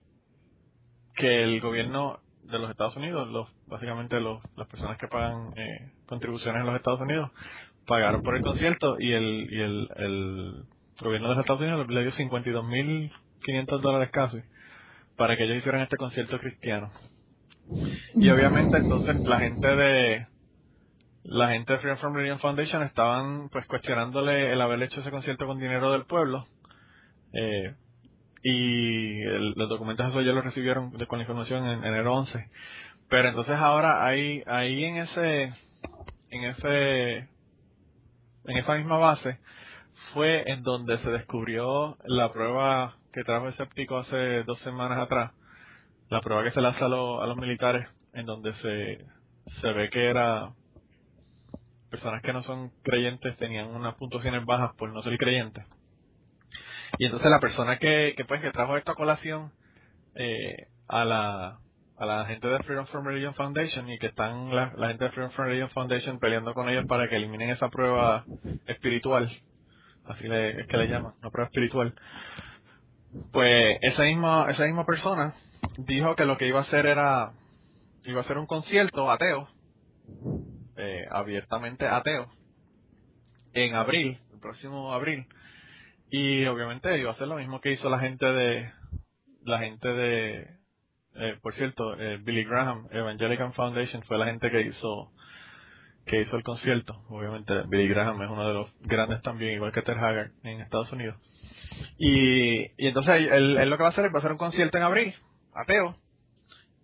[1.16, 5.92] que el gobierno de los Estados Unidos, los básicamente los, las personas que pagan eh,
[6.06, 7.30] contribuciones en los Estados Unidos,
[7.86, 10.64] pagaron por el concierto y el, y el, el
[11.00, 14.38] gobierno de los Estados Unidos le dio 52.500 dólares casi
[15.16, 16.90] para que ellos hicieran este concierto cristiano.
[18.14, 20.26] Y obviamente entonces la gente de
[21.24, 25.46] la gente de Freedom from Religion Foundation estaban pues cuestionándole el haber hecho ese concierto
[25.46, 26.46] con dinero del pueblo
[27.32, 27.74] eh,
[28.42, 29.24] y
[29.56, 32.50] los documentos esos ya los recibieron con la información en, enero 11
[33.08, 35.42] pero entonces ahora hay ahí en ese
[36.30, 37.16] en ese
[38.44, 39.38] en esa misma base
[40.12, 45.32] fue en donde se descubrió la prueba que trajo el séptico hace dos semanas atrás
[46.10, 49.06] la prueba que se lanza a, a los militares en donde se
[49.62, 50.50] se ve que era
[51.94, 55.64] personas que no son creyentes tenían unas puntuaciones bajas por no ser creyentes.
[56.98, 59.52] Y entonces la persona que, pues que trajo esta colación
[60.16, 61.58] eh, a la
[61.96, 65.30] a la gente de Freedom from Religion Foundation y que están la, gente de Freedom
[65.30, 68.24] from Religion Foundation peleando con ellos para que eliminen esa prueba
[68.66, 69.30] espiritual,
[70.06, 71.94] así es que le llaman, una prueba espiritual.
[73.32, 75.34] Pues esa misma esa misma persona
[75.78, 77.30] dijo que lo que iba a hacer era
[78.02, 79.48] iba a hacer un concierto ateo
[80.76, 82.30] eh, abiertamente ateo
[83.52, 85.26] en abril, el próximo abril.
[86.10, 88.70] Y obviamente iba a hacer lo mismo que hizo la gente de,
[89.44, 90.48] la gente de,
[91.16, 95.12] eh, por cierto, eh, Billy Graham, Evangelical Foundation, fue la gente que hizo,
[96.06, 97.04] que hizo el concierto.
[97.08, 100.90] Obviamente Billy Graham es uno de los grandes también, igual que Ter Haggard en Estados
[100.92, 101.16] Unidos.
[101.98, 104.38] Y, y entonces él, él, lo que va a hacer es va a hacer un
[104.38, 105.14] concierto en abril,
[105.54, 105.96] ateo,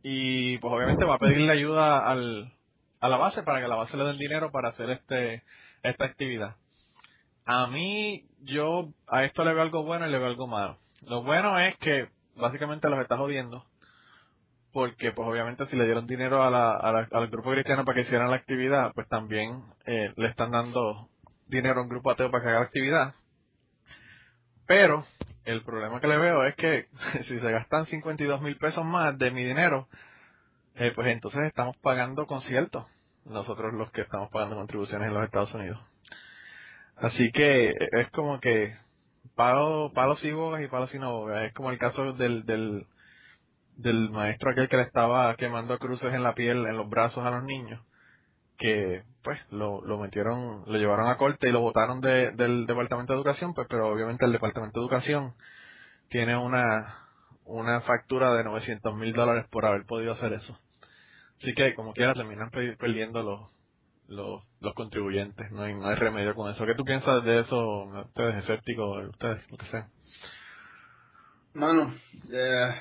[0.02, 2.52] y pues obviamente va a pedirle ayuda al,
[3.00, 5.42] a la base para que la base le den dinero para hacer este
[5.82, 6.56] esta actividad.
[7.46, 10.78] A mí, yo a esto le veo algo bueno y le veo algo malo.
[11.02, 13.64] Lo bueno es que básicamente los está jodiendo
[14.72, 18.30] porque pues obviamente si le dieron dinero a la, al grupo cristiano para que hicieran
[18.30, 21.08] la actividad, pues también eh, le están dando
[21.46, 23.14] dinero a un grupo ateo para que haga la actividad.
[24.66, 25.04] Pero
[25.44, 26.86] el problema que le veo es que
[27.28, 29.88] si se gastan 52 mil pesos más de mi dinero,
[30.76, 32.86] eh, pues entonces estamos pagando conciertos,
[33.24, 35.80] nosotros los que estamos pagando contribuciones en los Estados Unidos.
[36.96, 38.74] Así que es como que
[39.34, 41.44] palo, palos y bogas y palos y no bogas.
[41.44, 42.86] Es como el caso del, del,
[43.76, 47.30] del maestro aquel que le estaba quemando cruces en la piel, en los brazos a
[47.30, 47.80] los niños,
[48.58, 53.12] que pues lo, lo metieron, lo llevaron a corte y lo votaron de, del Departamento
[53.12, 55.34] de Educación, pues pero obviamente el Departamento de Educación
[56.10, 56.99] tiene una
[57.50, 60.58] una factura de 900 mil dólares por haber podido hacer eso.
[61.40, 63.50] Así que, como quiera, terminan perdiendo los,
[64.08, 65.50] los, los contribuyentes.
[65.50, 66.66] No hay, no hay remedio con eso.
[66.66, 69.88] ¿Qué tú piensas de eso, ustedes escépticos, ustedes, lo que sea?
[71.54, 71.94] Mano,
[72.30, 72.74] eh,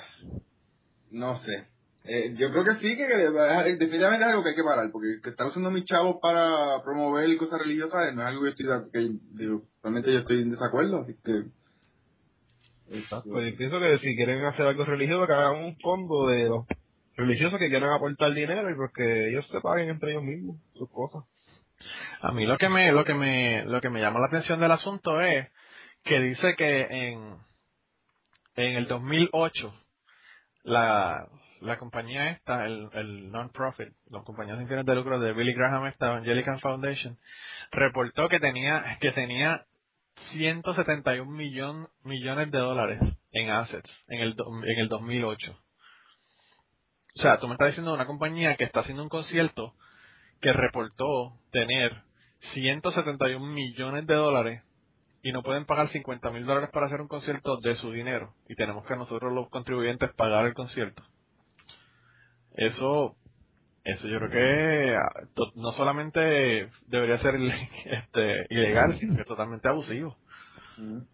[1.11, 1.67] no sé.
[2.03, 5.29] Eh, yo creo que sí, que, definitivamente es algo que hay que parar, porque que
[5.29, 9.63] están usando mis chavos para promover cosas religiosas no es algo que estoy, que, digo,
[9.83, 11.43] realmente yo estoy en desacuerdo, así que
[12.91, 13.29] Exacto.
[13.31, 16.65] Pues pienso que si quieren hacer algo religioso, que hagan un fondo de los
[17.15, 20.89] religiosos que quieran aportar dinero y pues que ellos se paguen entre ellos mismos sus
[20.89, 21.23] cosas.
[22.21, 24.71] A mí lo que me lo que me lo que me llama la atención del
[24.71, 25.47] asunto es
[26.03, 27.37] que dice que en
[28.55, 29.73] en el 2008
[30.63, 31.27] la
[31.61, 35.87] la compañía esta, el, el non-profit, la compañía sin fines de lucro de Billy Graham
[35.87, 37.17] esta, Evangelical Foundation,
[37.71, 39.65] reportó que tenía que tenía
[40.31, 42.99] 171 millón, millones de dólares
[43.31, 45.57] en assets en el, en el 2008.
[47.15, 49.73] O sea, tú me estás diciendo una compañía que está haciendo un concierto
[50.41, 52.03] que reportó tener
[52.53, 54.63] 171 millones de dólares
[55.21, 58.55] y no pueden pagar 50 mil dólares para hacer un concierto de su dinero y
[58.55, 61.03] tenemos que nosotros los contribuyentes pagar el concierto.
[62.53, 63.15] Eso
[63.89, 67.35] eso yo creo que ah, no solamente debería ser
[67.85, 70.17] este, ilegal, sino que es totalmente abusivo.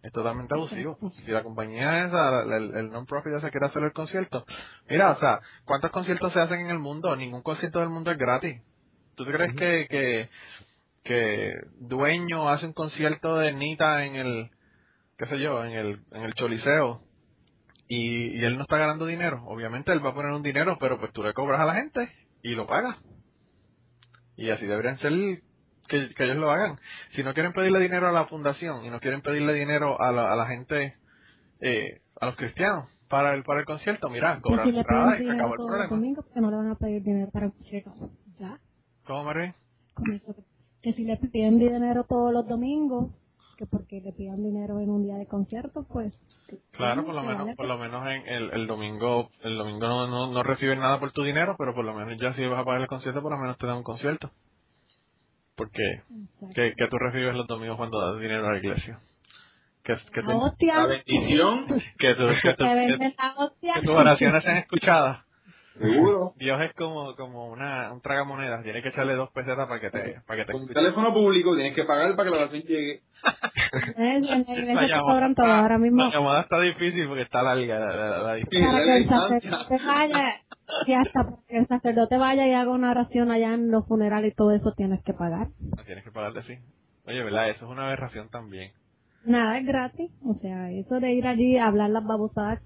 [0.02, 0.96] Es totalmente abusivo.
[1.24, 4.44] Si la compañía esa, el, el non-profit se quiere hacer el concierto.
[4.88, 7.14] Mira, o sea, ¿cuántos conciertos se hacen en el mundo?
[7.16, 8.62] Ningún concierto del mundo es gratis.
[9.16, 10.28] ¿Tú crees que, que,
[11.02, 14.50] que dueño hace un concierto de Nita en el,
[15.18, 17.00] qué sé yo, en el, en el Choliseo
[17.88, 19.42] y, y él no está ganando dinero.
[19.46, 22.08] Obviamente él va a poner un dinero, pero pues tú le cobras a la gente
[22.46, 22.96] y lo pagas.
[24.36, 25.12] Y así deberían ser
[25.88, 26.78] que, que ellos lo hagan.
[27.14, 30.32] Si no quieren pedirle dinero a la fundación y no quieren pedirle dinero a la,
[30.32, 30.94] a la gente,
[31.60, 35.54] eh, a los cristianos, para el, para el concierto, mira, cobrar si entrada y acabó
[35.54, 35.86] el problema.
[35.88, 38.10] domingos, que no le van a pedir dinero para el concierto.
[38.38, 38.60] Ya,
[39.06, 39.54] ¿Cómo, María?
[39.94, 40.34] con eso.
[40.82, 43.10] Que si le piden dinero todos los domingos,
[43.56, 46.12] que porque le pidan dinero en un día de concierto, pues...
[46.72, 47.68] Claro, por lo menos, por pues.
[47.68, 51.22] lo menos en el, el domingo, el domingo no, no, no recibes nada por tu
[51.24, 53.56] dinero, pero por lo menos ya si vas a pagar el concierto, por lo menos
[53.58, 54.30] te dan un concierto.
[55.56, 56.02] Porque,
[56.54, 59.00] que, que tú recibes los domingos cuando das dinero a la iglesia.
[59.84, 62.14] Que, que, La bendición, tu- que,
[63.16, 63.74] la hostia.
[63.74, 65.25] que tus oraciones sean escuchadas.
[65.78, 66.32] Seguro.
[66.36, 70.20] Dios es como, como una, un tragamonedas, tienes que echarle dos pesetas para que te,
[70.26, 73.00] para que te Con teléfono público tienes que pagar para que la oración llegue.
[73.96, 76.04] En la iglesia La se llamada cobran todo está- ahora mismo.
[76.04, 79.02] La llamada está difícil porque está larga la, la, la Sí, para la que el
[79.02, 79.40] distancia.
[79.50, 80.40] sacerdote vaya
[80.86, 84.32] y hasta para que el sacerdote vaya y haga una oración allá en los funerales
[84.32, 85.48] y todo eso tienes que pagar.
[85.86, 86.54] Tienes que pagarle así.
[87.06, 87.50] Oye, ¿verdad?
[87.50, 88.72] Eso es una aberración también.
[89.24, 92.60] Nada es gratis, o sea, eso de ir allí a hablar las babosadas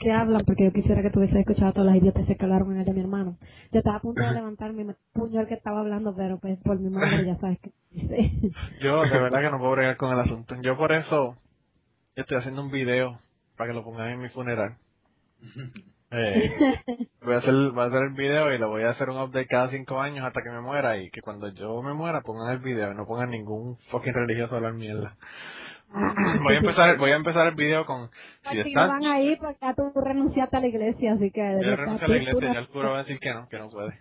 [0.00, 2.84] que hablan, porque yo quisiera que tuviese escuchado todas las idiotas que hablaron en el
[2.86, 3.36] de mi hermano.
[3.70, 6.58] Yo estaba a punto de levantarme y me puñó el que estaba hablando, pero pues
[6.64, 7.70] por mi madre ya sabes que.
[8.82, 10.56] Yo de verdad que no puedo bregar con el asunto.
[10.62, 11.36] Yo por eso
[12.16, 13.20] estoy haciendo un video
[13.56, 14.76] para que lo pongan en mi funeral.
[16.12, 16.50] Eh,
[17.22, 19.46] voy a hacer voy a hacer el video y lo voy a hacer un update
[19.46, 22.58] cada cinco años hasta que me muera y que cuando yo me muera pongan el
[22.58, 25.14] video y no pongan ningún fucking religioso a hablar mierda.
[25.92, 28.10] Voy a empezar voy a empezar el video con
[28.50, 31.40] si estás van ahí, porque ya tú renunciaste a la iglesia, así que...
[31.62, 33.58] yo renuncio a la iglesia ya ya el cura va a decir que no, que
[33.58, 33.98] no puede.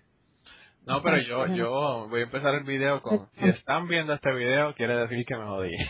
[0.86, 4.74] No, pero yo yo voy a empezar el video con si están viendo este video
[4.76, 5.76] quiere decir que me jodí.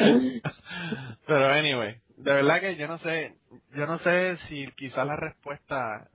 [1.26, 3.34] Pero anyway, de verdad que yo no sé,
[3.74, 6.08] yo no sé si quizás la respuesta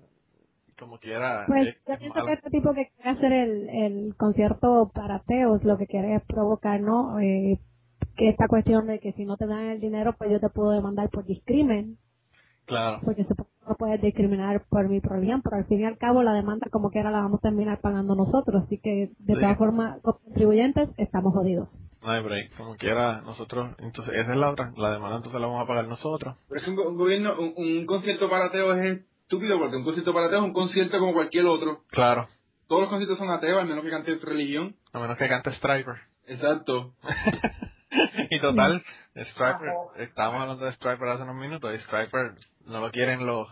[0.80, 4.16] como quiera Pues es- yo es pienso que este tipo que quiere hacer el, el
[4.18, 7.20] concierto para ateos lo que quiere es provocar, ¿no?
[7.20, 7.60] Eh,
[8.18, 10.72] que esta cuestión de que si no te dan el dinero, pues yo te puedo
[10.72, 11.98] demandar por discrimen,
[12.66, 13.26] Claro, porque
[13.68, 16.92] no puedes discriminar por mi problema, pero al fin y al cabo la demanda como
[16.92, 19.40] quiera la vamos a terminar pagando nosotros, así que de Sí.
[19.40, 21.70] todas formas los contribuyentes estamos jodidos.
[22.02, 25.48] no hay break, como quiera nosotros, entonces esa es la otra, la demanda entonces la
[25.48, 26.38] vamos a pagar nosotros.
[26.50, 29.84] Pero es un, go- un gobierno, un, un concierto para ateos es estúpido porque un
[29.84, 31.82] concierto para ateos es un concierto como cualquier otro.
[31.90, 32.28] Claro,
[32.68, 34.76] Todos los conciertos son ateos, al menos que cante religión.
[34.94, 35.96] a menos que cante Striper.
[36.28, 36.94] Exacto.
[38.30, 38.84] y total,
[39.16, 42.34] Striper, estábamos hablando de Striper hace unos minutos y Striper
[42.68, 43.48] no lo quieren los,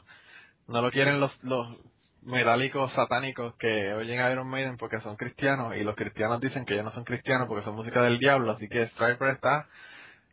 [0.68, 1.78] no lo quieren los, los
[2.22, 6.74] metálicos satánicos que oyen a Iron Maiden porque son cristianos y los cristianos dicen que
[6.74, 9.68] ellos no son cristianos porque son música del diablo, así que Striper está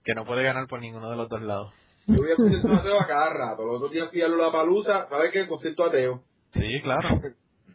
[0.05, 1.75] que no puede ganar por ninguno de los dos lados.
[2.07, 3.65] Yo voy a conciertos ateos a cada rato.
[3.65, 5.47] Los otros días fui a la palusa, ¿sabes qué?
[5.47, 6.23] Concierto ateo.
[6.55, 7.09] Sí, claro.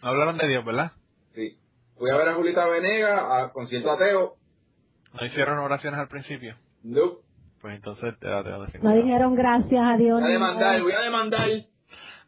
[0.01, 0.91] No hablaron de Dios, ¿verdad?
[1.34, 1.57] Sí.
[1.97, 4.36] Fui a ver a Julita Venegas a concierto ateo.
[5.13, 6.55] No hicieron oraciones al principio.
[6.84, 7.13] No.
[7.61, 10.19] Pues entonces te, te, te, te- No dijeron gracias a Dios.
[10.19, 11.49] Voy a demandar, voy a demandar.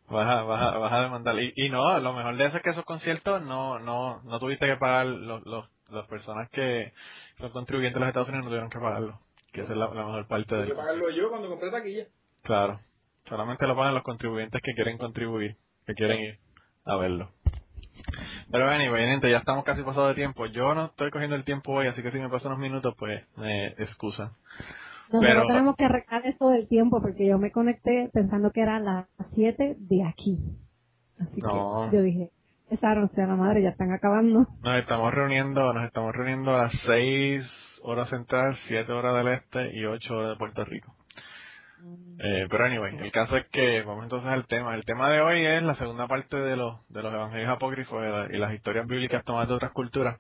[0.09, 1.37] Vas a, vas a, vas a demandar.
[1.39, 4.65] Y, y no, lo mejor de eso es que esos conciertos no, no, no tuviste
[4.65, 6.93] que pagar los, los, las personas que
[7.39, 9.19] son contribuyentes de los Estados Unidos no tuvieron que pagarlo.
[9.57, 12.05] Que esa es la, la mejor parte que pagarlo yo cuando compré taquilla.
[12.43, 12.79] Claro.
[13.27, 15.55] Solamente lo pagan los contribuyentes que quieren contribuir,
[15.87, 16.37] que quieren ir
[16.85, 17.31] a verlo.
[18.51, 20.45] Pero anyway, gente, ya estamos casi pasados de tiempo.
[20.45, 23.23] Yo no estoy cogiendo el tiempo hoy, así que si me paso unos minutos, pues
[23.35, 24.29] me excusan.
[25.11, 28.79] Nosotros Pero- tenemos que arreglar eso del tiempo porque yo me conecté pensando que era
[28.79, 30.37] las 7 de aquí.
[31.19, 31.87] Así No.
[31.89, 32.29] que yo dije,
[32.69, 34.45] esa sea la madre, ya están acabando.
[34.61, 37.43] Nos estamos reuniendo, nos estamos reuniendo a las 6
[37.84, 40.93] horas central, 7 horas del este y 8 horas de Puerto Rico.
[42.19, 44.73] Eh, pero anyway, el caso es que vamos entonces al tema.
[44.73, 48.07] El tema de hoy es la segunda parte de los de los evangelios apócrifos y,
[48.09, 50.19] la- y las historias bíblicas tomadas de otras culturas.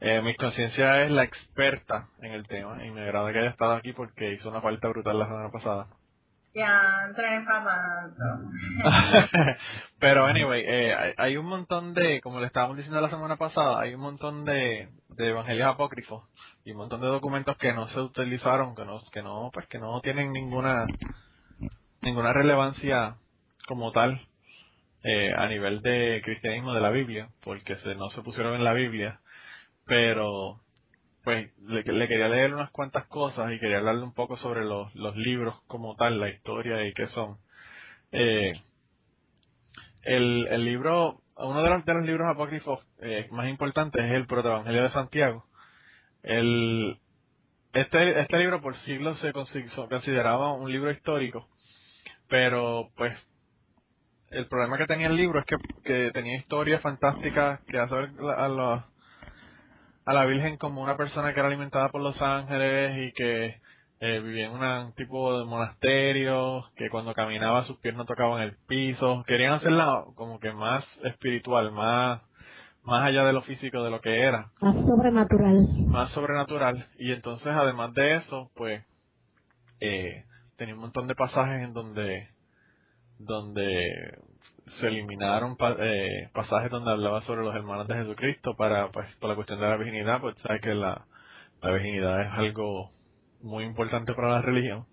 [0.00, 3.72] Eh, mi conciencia es la experta en el tema y me agrada que haya estado
[3.74, 5.86] aquí porque hizo una falta brutal la semana pasada.
[8.16, 8.38] Ya.
[9.98, 13.80] Pero anyway, eh, hay, hay un montón de, como le estábamos diciendo la semana pasada,
[13.80, 16.22] hay un montón de, de evangelios apócrifos
[16.64, 19.78] y un montón de documentos que no se utilizaron, que no, que no, pues que
[19.78, 20.86] no tienen ninguna,
[22.00, 23.16] ninguna relevancia
[23.66, 24.20] como tal
[25.02, 28.72] eh, a nivel de cristianismo de la Biblia, porque se, no se pusieron en la
[28.72, 29.20] Biblia,
[29.84, 30.60] pero
[31.22, 35.16] pues le, quería leer unas cuantas cosas y quería hablarle un poco sobre los, los
[35.16, 37.38] libros como tal, la historia y qué son.
[38.12, 38.52] Eh,
[40.02, 44.26] el, el libro uno de los, de los libros apócrifos eh, más importantes es el
[44.26, 45.44] Protoevangelio de Santiago.
[46.24, 46.98] El,
[47.74, 51.48] este, este libro por siglos se consideraba un libro histórico,
[52.28, 53.16] pero pues
[54.30, 57.86] el problema que tenía el libro es que, que tenía historias fantásticas que a,
[58.48, 58.86] la,
[60.06, 63.60] a la Virgen como una persona que era alimentada por los ángeles y que
[64.00, 68.56] eh, vivía en un tipo de monasterio, que cuando caminaba sus pies no tocaban el
[68.66, 69.24] piso.
[69.26, 72.20] Querían hacerla como que más espiritual, más
[72.84, 74.50] más allá de lo físico de lo que era.
[74.60, 75.68] Más sobrenatural.
[75.86, 76.86] Más sobrenatural.
[76.98, 78.84] Y entonces, además de eso, pues,
[79.80, 80.24] eh,
[80.56, 82.28] tenía un montón de pasajes en donde,
[83.18, 84.18] donde
[84.80, 89.36] se eliminaron eh, pasajes donde hablaba sobre los hermanos de Jesucristo para, pues, por la
[89.36, 91.06] cuestión de la virginidad, pues, sabes que la,
[91.62, 92.90] la virginidad es algo
[93.42, 94.86] muy importante para la religión.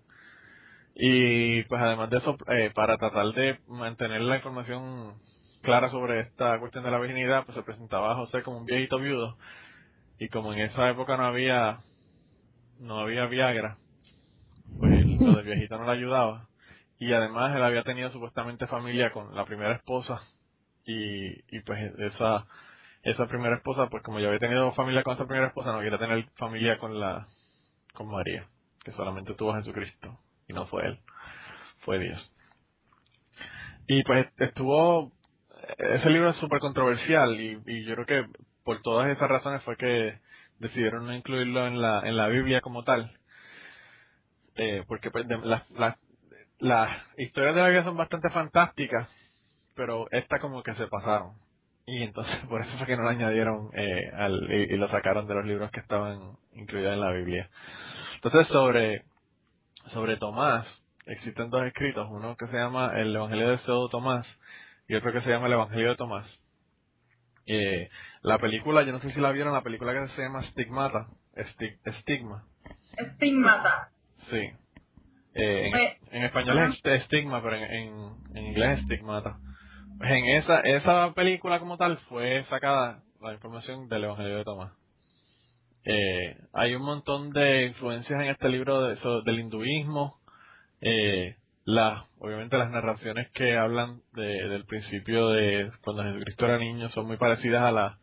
[0.94, 5.14] Y pues además de eso, eh, para tratar de mantener la información
[5.62, 8.98] clara sobre esta cuestión de la virginidad, pues se presentaba a José como un viejito
[8.98, 9.36] viudo.
[10.18, 11.80] Y como en esa época no había,
[12.78, 13.78] no había Viagra,
[14.78, 16.48] pues lo de viejito no le ayudaba.
[16.98, 20.22] Y además él había tenido supuestamente familia con la primera esposa.
[20.84, 22.46] Y, y pues esa,
[23.02, 25.98] esa primera esposa, pues como ya había tenido familia con esa primera esposa, no quería
[25.98, 27.26] tener familia con la,
[27.94, 28.46] con María,
[28.84, 30.18] que solamente tuvo a Jesucristo.
[30.48, 30.98] Y no fue él,
[31.84, 32.32] fue Dios.
[33.88, 35.12] Y pues estuvo
[35.78, 39.76] ese libro es súper controversial y, y, yo creo que por todas esas razones fue
[39.76, 40.18] que
[40.58, 43.10] decidieron no incluirlo en la, en la Biblia como tal.
[44.54, 45.96] Eh, porque pues, las, las,
[46.58, 49.08] las historias de la Biblia son bastante fantásticas,
[49.74, 51.32] pero esta como que se pasaron.
[51.86, 55.34] Y entonces por eso fue que no lo añadieron eh, al, y, lo sacaron de
[55.34, 57.48] los libros que estaban incluidos en la Biblia.
[58.16, 59.04] Entonces sobre,
[59.92, 60.66] sobre Tomás,
[61.06, 64.26] existen dos escritos, uno que se llama el Evangelio de Pseudo Tomás,
[64.88, 66.26] y otro que se llama El Evangelio de Tomás.
[67.46, 67.88] Eh,
[68.22, 72.44] la película, yo no sé si la vieron, la película que se llama Stigmata, Estigma.
[72.96, 73.88] Estigmata.
[74.30, 74.50] Sí.
[75.34, 75.70] Eh,
[76.10, 77.64] en, en, español es estigma, pero en,
[78.34, 79.38] en, inglés es Stigmata.
[80.00, 84.72] En esa, esa película como tal fue sacada la información del Evangelio de Tomás.
[85.84, 90.18] Eh, hay un montón de influencias en este libro de, del hinduismo,
[90.80, 96.88] eh, la, obviamente las narraciones que hablan de, del principio de cuando Jesucristo era niño
[96.90, 97.98] son muy parecidas a, la,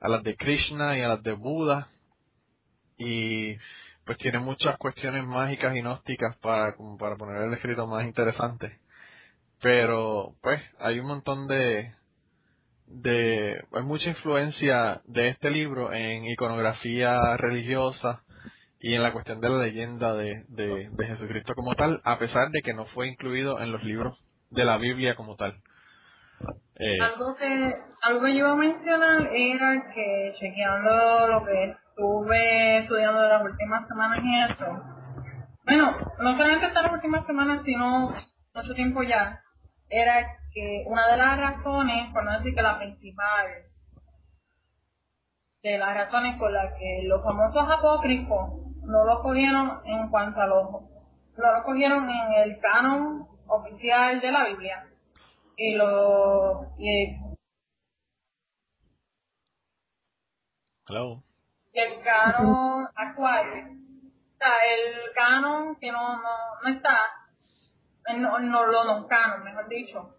[0.00, 1.88] a las de Krishna y a las de Buda.
[2.98, 3.54] Y
[4.04, 8.78] pues tiene muchas cuestiones mágicas y gnósticas para, como para poner el escrito más interesante.
[9.60, 11.92] Pero pues hay un montón de
[12.90, 18.22] de hay mucha influencia de este libro en iconografía religiosa
[18.80, 22.50] y en la cuestión de la leyenda de, de, de, Jesucristo como tal, a pesar
[22.50, 24.16] de que no fue incluido en los libros
[24.50, 25.56] de la Biblia como tal.
[26.76, 32.78] Eh, algo que algo que yo iba a mencionar era que chequeando lo que estuve
[32.78, 34.66] estudiando las últimas semanas y eso,
[35.64, 38.14] bueno, no solamente estas últimas semanas, sino
[38.54, 39.40] mucho tiempo ya,
[39.90, 40.24] era
[40.54, 43.46] que una de las razones, por no decir que la principal,
[45.62, 50.46] de las razones por las que los famosos apócrifos no lo cogieron en cuanto a
[50.46, 54.86] los no lo cogieron en el canon oficial de la Biblia.
[55.56, 57.16] Y lo y,
[60.88, 61.22] Hello.
[61.74, 63.46] el canon actual.
[63.46, 66.30] O sea el canon que no no,
[66.62, 66.98] no está
[68.16, 70.14] no, no lo no canon mejor dicho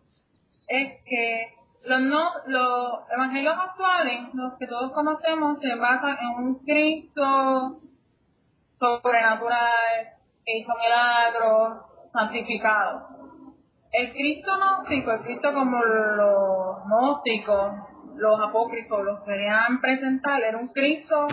[0.67, 1.53] es que
[1.85, 7.81] los no los evangelios actuales los que todos conocemos se basan en un Cristo
[8.79, 10.07] sobrenatural,
[10.45, 13.07] que hizo milagros, santificado.
[13.91, 17.73] El Cristo gnóstico, el Cristo como los gnósticos,
[18.15, 21.27] los apócrifos los querían presentar, era un Cristo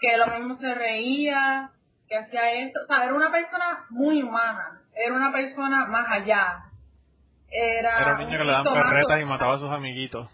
[0.00, 1.70] que lo mismo se reía,
[2.08, 6.64] que hacía esto, o sea, era una persona muy humana, era una persona más allá.
[7.52, 10.28] Era, un niño que le daban perretas y mataba a sus amiguitos.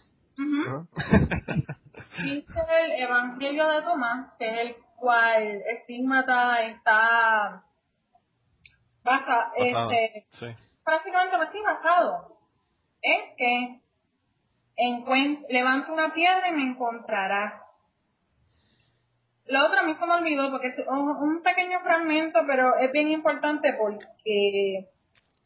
[2.22, 7.62] Dice el Evangelio de Tomás, que es el cual estigmata está
[9.06, 10.26] basa, este,
[10.84, 12.36] prácticamente así basado.
[13.00, 13.80] Es que
[15.48, 17.62] levanta una piedra y me encontrará.
[19.46, 23.08] La otra a mí se me olvidó porque es un, pequeño fragmento, pero es bien
[23.08, 24.88] importante porque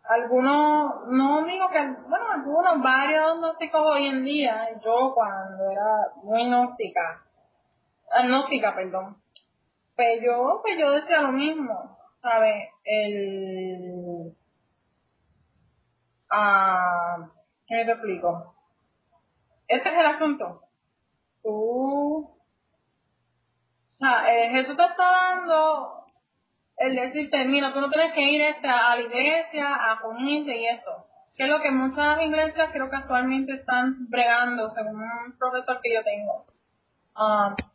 [0.05, 6.47] algunos, no digo que, bueno, algunos, varios gnósticos hoy en día, yo cuando era muy
[6.47, 7.23] gnóstica,
[8.23, 9.17] gnóstica, perdón,
[10.01, 12.71] pues yo, pues yo decía lo mismo, ¿sabes?
[12.85, 14.35] El...
[16.31, 17.29] Ah,
[17.67, 18.55] ¿Qué te explico?
[19.69, 20.63] Ese es el asunto.
[21.43, 22.39] Tú, o
[23.99, 26.07] sea, eh, Jesús te está dando
[26.79, 30.67] el decirte, mira, tú no tienes que ir este, a la iglesia a unirte y
[30.67, 31.09] eso.
[31.37, 35.93] Que es lo que muchas iglesias creo que actualmente están bregando, según un profesor que
[35.93, 36.47] yo tengo.
[37.15, 37.70] Um,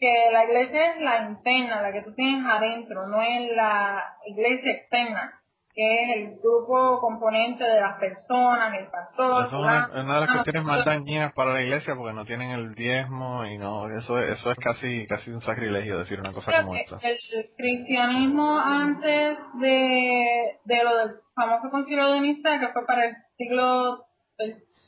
[0.00, 4.72] que la iglesia es la interna, la que tú tienes adentro, no es la iglesia
[4.72, 5.40] externa
[5.72, 9.46] que es el grupo componente de las personas, el pastor.
[9.46, 12.74] Eso es una, de las cuestiones más dañinas para la iglesia porque no tienen el
[12.74, 16.98] diezmo y no, eso, eso es casi, casi un sacrilegio decir una cosa como esta.
[17.02, 17.18] El,
[17.56, 24.06] cristianismo antes de, de lo del famoso concilio de Nicea, que fue para el siglo,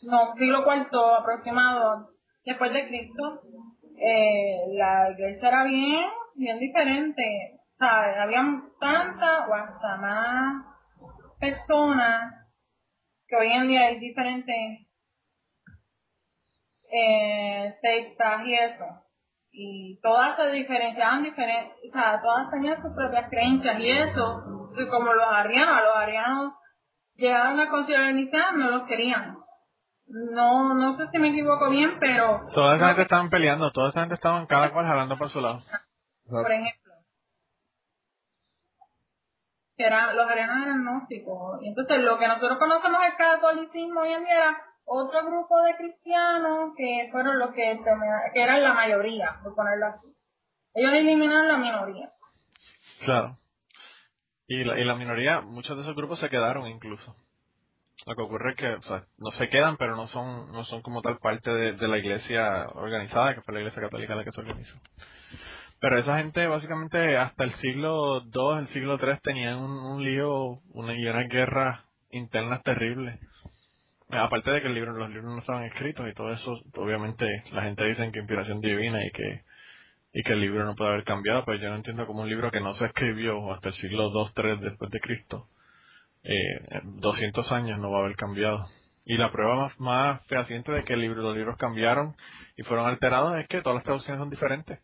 [0.02, 2.08] no, siglo cuarto aproximado
[2.44, 3.40] después de Cristo,
[4.04, 7.60] eh, la iglesia era bien, bien diferente.
[7.74, 8.42] O sea, había
[8.80, 10.64] tanta o hasta más
[11.38, 12.48] personas
[13.28, 14.86] que hoy en día hay diferentes
[16.92, 18.84] eh, sectas y eso.
[19.52, 24.42] Y todas se diferenciaban diferentes, o sea, todas tenían sus propias creencias y eso,
[24.90, 26.54] como los arianos, los arianos
[27.16, 29.41] llegaron a considerar iniciar, no los querían.
[30.12, 32.46] No, no sé si me equivoco bien, pero...
[32.54, 35.62] Toda esa gente estaban peleando, toda esa gente estaban cada cual jalando por su lado.
[36.28, 36.92] Por ejemplo,
[39.76, 41.62] que eran, los arianos eran gnósticos.
[41.62, 45.76] Y entonces lo que nosotros conocemos el catolicismo hoy en día era otro grupo de
[45.76, 47.80] cristianos que fueron los que,
[48.34, 50.08] que eran la mayoría, por ponerlo así.
[50.74, 52.10] Ellos eliminaron la minoría.
[53.04, 53.38] Claro.
[54.46, 57.16] Y la, y la minoría, muchos de esos grupos se quedaron incluso.
[58.06, 58.76] Lo que ocurre es que,
[59.18, 62.66] no se quedan, pero no son, no son como tal parte de, de la iglesia
[62.74, 64.76] organizada, que fue la iglesia católica la que se organizó.
[65.82, 70.94] Pero esa gente básicamente hasta el siglo II, el siglo III tenían un, lío una,
[70.94, 71.80] y unas guerras
[72.12, 73.18] internas terribles.
[74.08, 77.62] Aparte de que el libro, los libros no estaban escritos y todo eso, obviamente la
[77.62, 79.42] gente dice que inspiración divina y que
[80.14, 82.50] y que el libro no puede haber cambiado, pero yo no entiendo cómo un libro
[82.50, 85.48] que no se escribió hasta el siglo II, III después de Cristo,
[86.24, 88.66] eh, 200 años no va a haber cambiado.
[89.04, 92.14] Y la prueba más, más fehaciente de que el libro, los libros cambiaron
[92.56, 94.80] y fueron alterados es que todas las traducciones son diferentes.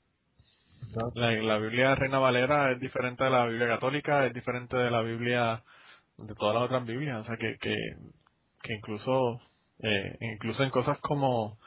[1.14, 5.02] La, la Biblia Reina Valera es diferente de la Biblia católica, es diferente de la
[5.02, 5.62] Biblia
[6.16, 7.76] de todas las otras Biblias, o sea que que,
[8.62, 9.40] que incluso
[9.80, 11.58] eh, incluso en cosas como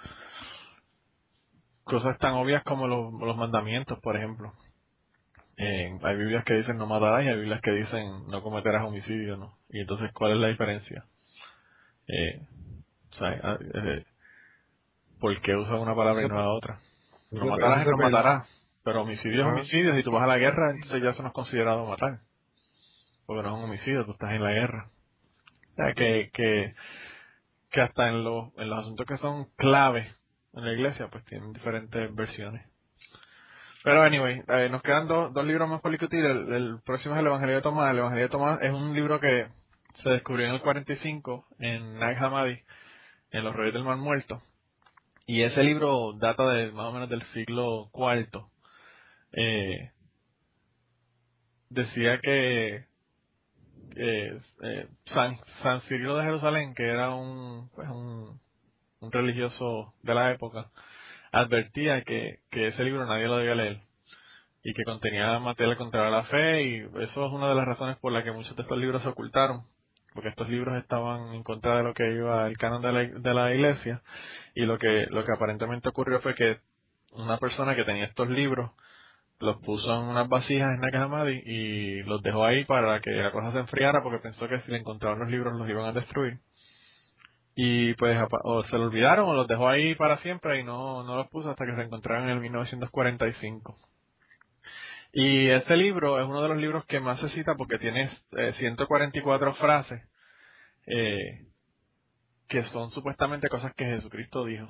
[1.83, 4.53] cosas tan obvias como los, los mandamientos, por ejemplo.
[5.63, 9.37] Eh, hay Biblias que dicen no matarás y hay Biblias que dicen no cometerás homicidio,
[9.37, 9.59] ¿no?
[9.69, 11.05] Y entonces, ¿cuál es la diferencia?
[12.07, 12.41] Eh,
[13.11, 14.03] o sea, ah, eh,
[15.19, 16.79] ¿por qué usa una palabra y no la otra?
[17.29, 18.49] No matarás y no matarás.
[18.83, 19.95] Pero homicidio es homicidio.
[19.95, 22.21] Si tú vas a la guerra, entonces ya eso no es considerado matar.
[23.27, 24.89] Porque no es un homicidio, tú estás en la guerra.
[25.73, 26.73] O sea, que, que,
[27.69, 30.07] que hasta en los, en los asuntos que son claves
[30.53, 32.70] en la iglesia, pues tienen diferentes versiones.
[33.83, 35.91] Pero anyway, eh, nos quedan dos, dos libros más por.
[35.93, 37.91] El, próximo es el Evangelio de Tomás.
[37.91, 39.47] El Evangelio de Tomás es un libro que
[40.03, 42.59] se descubrió en el 45 en Nag Hammadi,
[43.31, 44.41] en los Reyes del Mar Muerto.
[45.25, 48.45] Y ese libro data de más o menos del siglo IV
[49.33, 49.91] eh,
[51.69, 52.85] decía que
[53.95, 54.41] eh,
[55.05, 60.69] San, San Cirilo de Jerusalén, que era un, pues un religioso de la época,
[61.31, 63.81] advertía que, que ese libro nadie lo debía leer
[64.63, 68.11] y que contenía material contra la fe y eso es una de las razones por
[68.11, 69.63] las que muchos de estos libros se ocultaron
[70.13, 73.33] porque estos libros estaban en contra de lo que iba el canon de la, de
[73.33, 74.01] la iglesia
[74.55, 76.59] y lo que lo que aparentemente ocurrió fue que
[77.13, 78.71] una persona que tenía estos libros
[79.39, 83.51] los puso en unas vasijas en Nakahamadi y los dejó ahí para que la cosa
[83.51, 86.39] se enfriara porque pensó que si le encontraban los libros los iban a destruir.
[87.55, 91.17] Y pues o se lo olvidaron o los dejó ahí para siempre y no, no
[91.17, 93.77] los puso hasta que se encontraron en el 1945.
[95.13, 98.09] Y este libro es uno de los libros que más se cita porque tiene
[98.59, 100.01] 144 eh, frases
[100.87, 101.47] eh,
[102.47, 104.69] que son supuestamente cosas que Jesucristo dijo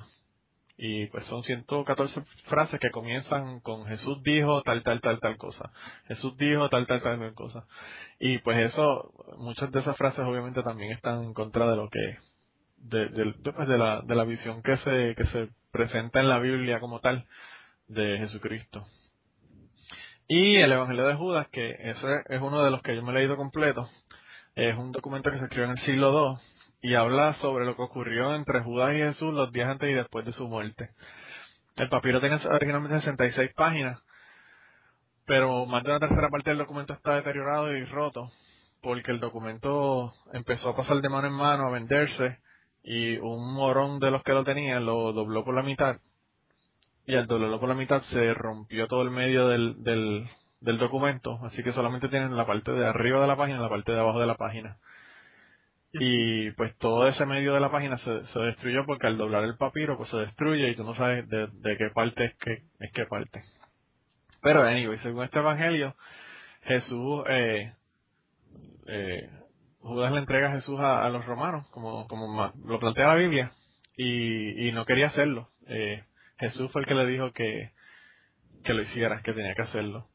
[0.76, 5.70] y pues son 114 frases que comienzan con Jesús dijo tal, tal, tal, tal cosa.
[6.08, 7.66] Jesús dijo tal, tal, tal, tal cosa.
[8.18, 12.18] Y pues eso, muchas de esas frases obviamente también están en contra de lo que,
[12.82, 16.38] de, de, pues de, la, de la visión que se, que se presenta en la
[16.38, 17.26] Biblia como tal
[17.88, 18.86] de Jesucristo.
[20.28, 23.14] Y el Evangelio de Judas, que ese es uno de los que yo me he
[23.16, 23.88] leído completo,
[24.54, 26.38] es un documento que se escribió en el siglo
[26.82, 29.94] II y habla sobre lo que ocurrió entre Judas y Jesús los días antes y
[29.94, 30.90] después de su muerte.
[31.76, 34.02] El papiro tiene originalmente 66 páginas,
[35.26, 38.30] pero más de una tercera parte del documento está deteriorado y roto,
[38.82, 42.38] porque el documento empezó a pasar de mano en mano, a venderse,
[42.82, 45.98] y un morón de los que lo tenía lo dobló por la mitad
[47.06, 50.28] y al doblarlo por la mitad se rompió todo el medio del, del,
[50.60, 53.68] del documento, así que solamente tienen la parte de arriba de la página y la
[53.68, 54.76] parte de abajo de la página.
[55.94, 59.56] Y pues todo ese medio de la página se, se destruyó porque al doblar el
[59.56, 62.92] papiro pues se destruye y tú no sabes de, de qué parte es qué, es
[62.92, 63.42] qué parte.
[64.40, 65.94] Pero anyway, según este evangelio,
[66.62, 67.72] Jesús, eh,
[68.86, 69.30] eh,
[69.82, 73.52] Judas le entrega a Jesús a, los romanos, como, como lo plantea la Biblia,
[73.96, 75.48] y, y no quería hacerlo.
[75.66, 76.02] Eh,
[76.38, 77.70] Jesús fue el que le dijo que,
[78.64, 80.06] que lo hiciera, que tenía que hacerlo.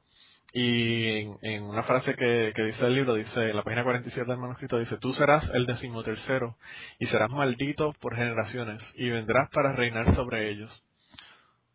[0.53, 4.39] Y en, una frase que, que, dice el libro, dice, en la página 47 del
[4.39, 6.55] manuscrito, dice, tú serás el decimotercero
[6.99, 10.71] y serás maldito por generaciones y vendrás para reinar sobre ellos.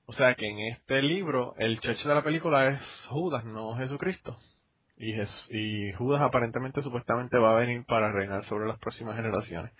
[0.06, 4.38] O sea que en este libro el cheche de la película es Judas, no Jesucristo.
[5.02, 5.14] Y,
[5.50, 9.72] y Judas aparentemente, supuestamente va a venir para reinar sobre las próximas generaciones.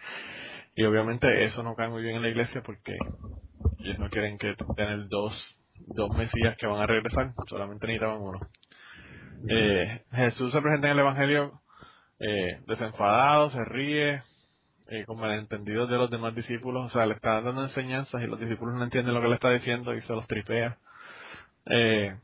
[0.75, 2.97] Y obviamente eso no cae muy bien en la iglesia porque
[3.79, 5.33] ellos no quieren que tener dos,
[5.87, 8.41] dos mesías que van a regresar, solamente necesitaban uno.
[9.49, 11.61] Eh, Jesús se presenta en el Evangelio
[12.19, 14.23] eh, desenfadado, se ríe,
[14.89, 18.41] eh, con malentendidos de los demás discípulos, o sea, le está dando enseñanzas y los
[18.41, 20.79] discípulos no entienden lo que le está diciendo y se los tripea.
[21.67, 22.17] Eh,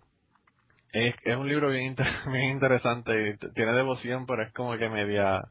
[1.07, 1.97] es, un libro bien,
[2.33, 5.43] bien interesante tiene devoción, pero es como que media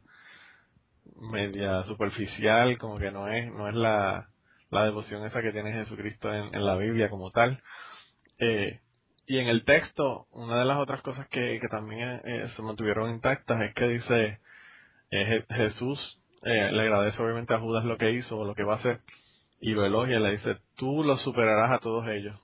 [1.20, 4.28] media superficial, como que no es no es la,
[4.70, 7.62] la devoción esa que tiene Jesucristo en, la Biblia como tal.
[8.40, 8.80] Eh,
[9.28, 13.10] y en el texto, una de las otras cosas que, que también eh, se mantuvieron
[13.10, 14.40] intactas es que dice
[15.12, 16.00] eh, Jesús
[16.44, 19.02] eh, le agradece obviamente a Judas lo que hizo o lo que va a hacer
[19.60, 22.40] y lo elogia, le dice, tú lo superarás a todos ellos,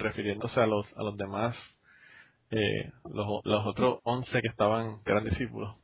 [0.00, 1.54] refiriéndose a los, a los demás,
[2.50, 5.76] eh, los, los otros once que estaban, que eran discípulos.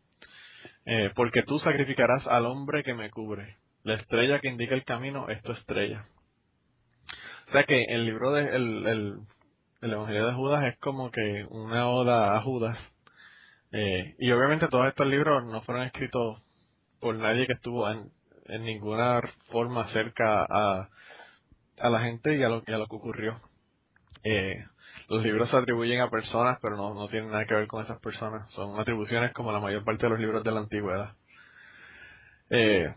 [0.85, 3.57] Eh, porque tú sacrificarás al hombre que me cubre.
[3.83, 6.07] La estrella que indica el camino es tu estrella.
[7.49, 9.15] O sea que el libro de el, el,
[9.83, 12.79] el Evangelio de Judas es como que una oda a Judas.
[13.73, 16.43] Eh, y obviamente todos estos libros no fueron escritos
[17.01, 18.11] por nadie que estuvo en,
[18.47, 20.89] en ninguna forma cerca a,
[21.79, 23.41] a la gente y a lo, y a lo que ocurrió.
[24.25, 24.65] Eh,
[25.09, 28.01] los libros se atribuyen a personas, pero no, no tienen nada que ver con esas
[28.01, 28.51] personas.
[28.53, 31.15] Son atribuciones como la mayor parte de los libros de la antigüedad.
[32.51, 32.93] Eh,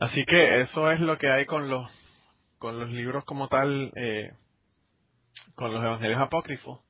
[0.00, 1.90] así que eso es lo que hay con los,
[2.58, 4.32] con los libros como tal, eh,
[5.54, 6.80] con los evangelios apócrifos.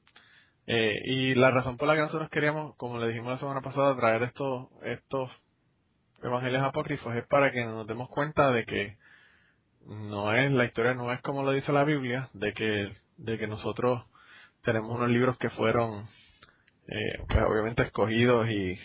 [0.66, 3.94] Eh, y la razón por la que nosotros queríamos, como le dijimos la semana pasada,
[3.96, 5.30] traer estos, estos
[6.22, 8.96] evangelios apócrifos es para que nos demos cuenta de que
[9.86, 13.46] no es, la historia no es como lo dice la Biblia, de que de que
[13.46, 14.04] nosotros
[14.62, 16.06] tenemos unos libros que fueron,
[16.88, 18.78] eh, pues obviamente escogidos y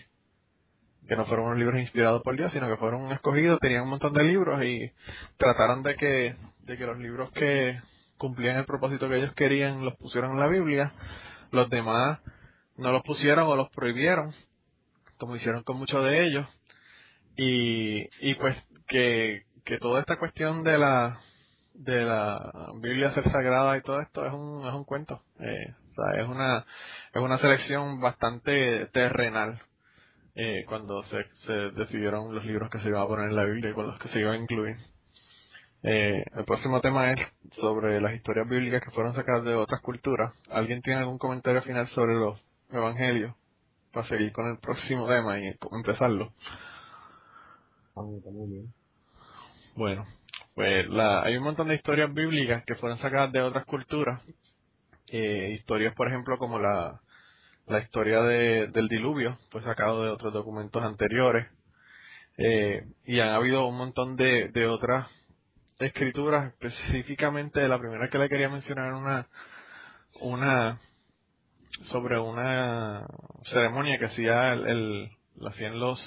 [1.07, 4.13] que no fueron unos libros inspirados por Dios, sino que fueron escogidos, tenían un montón
[4.13, 4.91] de libros y
[5.37, 7.79] trataron de que, de que los libros que
[8.17, 10.93] cumplían el propósito que ellos querían los pusieron en la Biblia,
[11.51, 12.19] los demás
[12.77, 14.33] no los pusieron o los prohibieron,
[15.17, 16.47] como hicieron con muchos de ellos,
[17.35, 18.55] y, y pues
[18.87, 21.19] que, que toda esta cuestión de la
[21.79, 25.21] de la Biblia ser sagrada y todo esto es un, es un cuento.
[25.39, 26.65] Eh, o sea, es una,
[27.13, 29.61] es una selección bastante terrenal
[30.35, 33.71] eh, cuando se, se decidieron los libros que se iban a poner en la Biblia
[33.71, 34.75] y con los que se iban a incluir.
[35.83, 37.19] Eh, el próximo tema es
[37.61, 40.33] sobre las historias bíblicas que fueron sacadas de otras culturas.
[40.49, 42.37] ¿Alguien tiene algún comentario final sobre los
[42.71, 43.33] evangelios?
[43.93, 46.33] Para seguir con el próximo tema y empezarlo.
[49.75, 50.05] Bueno,
[50.55, 54.21] pues la, hay un montón de historias bíblicas que fueron sacadas de otras culturas.
[55.07, 57.01] Eh, historias, por ejemplo, como la,
[57.67, 61.47] la historia de, del diluvio, fue sacado de otros documentos anteriores.
[62.37, 65.07] Eh, y han habido un montón de, de otras
[65.79, 69.27] escrituras, específicamente la primera que le quería mencionar una,
[70.21, 70.79] una
[71.91, 73.05] sobre una
[73.51, 75.99] ceremonia que hacía el, el hacían los,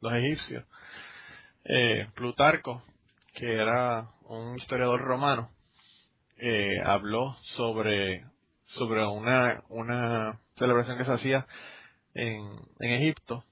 [0.00, 0.64] los egipcios.
[1.64, 2.82] Eh, Plutarco
[3.34, 5.50] que era un historiador romano,
[6.38, 8.24] eh, habló sobre,
[8.78, 11.46] sobre una, una celebración que se hacía
[12.14, 12.42] en,
[12.80, 13.44] en Egipto,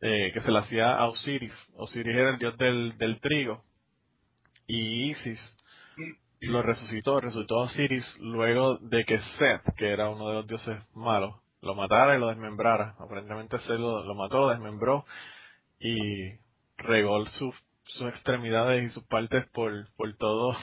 [0.00, 1.52] eh, que se le hacía a Osiris.
[1.76, 3.62] Osiris era el dios del, del trigo
[4.66, 5.38] y Isis
[6.40, 10.78] lo resucitó, resucitó a Osiris luego de que Seth, que era uno de los dioses
[10.94, 12.94] malos, lo matara y lo desmembrara.
[12.98, 15.06] Aparentemente Seth lo, mató, lo desmembró
[15.78, 16.32] y
[16.76, 17.54] regó su
[17.84, 20.56] sus extremidades y sus partes por, por todo,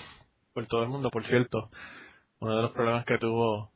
[0.54, 1.10] por todo el mundo.
[1.10, 1.70] Por cierto,
[2.40, 3.72] uno de los problemas que tuvo,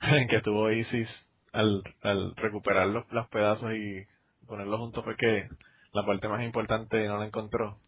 [0.30, 1.08] que tuvo Isis
[1.52, 4.06] al, al recuperar los, los pedazos y
[4.46, 5.48] ponerlos juntos fue que
[5.92, 7.78] la parte más importante no la encontró.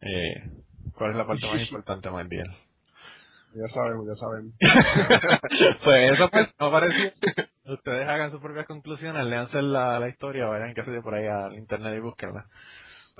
[0.00, 0.50] Eh,
[0.94, 2.50] ¿Cuál es la parte más importante, Mardiel?
[3.52, 4.54] Ya sabemos, ya sabemos.
[5.84, 7.12] pues eso pues no pareció.
[7.64, 11.54] Ustedes hagan sus propias conclusiones, leanse la, la historia, vayan que se por ahí al
[11.54, 12.46] internet y búsquenla.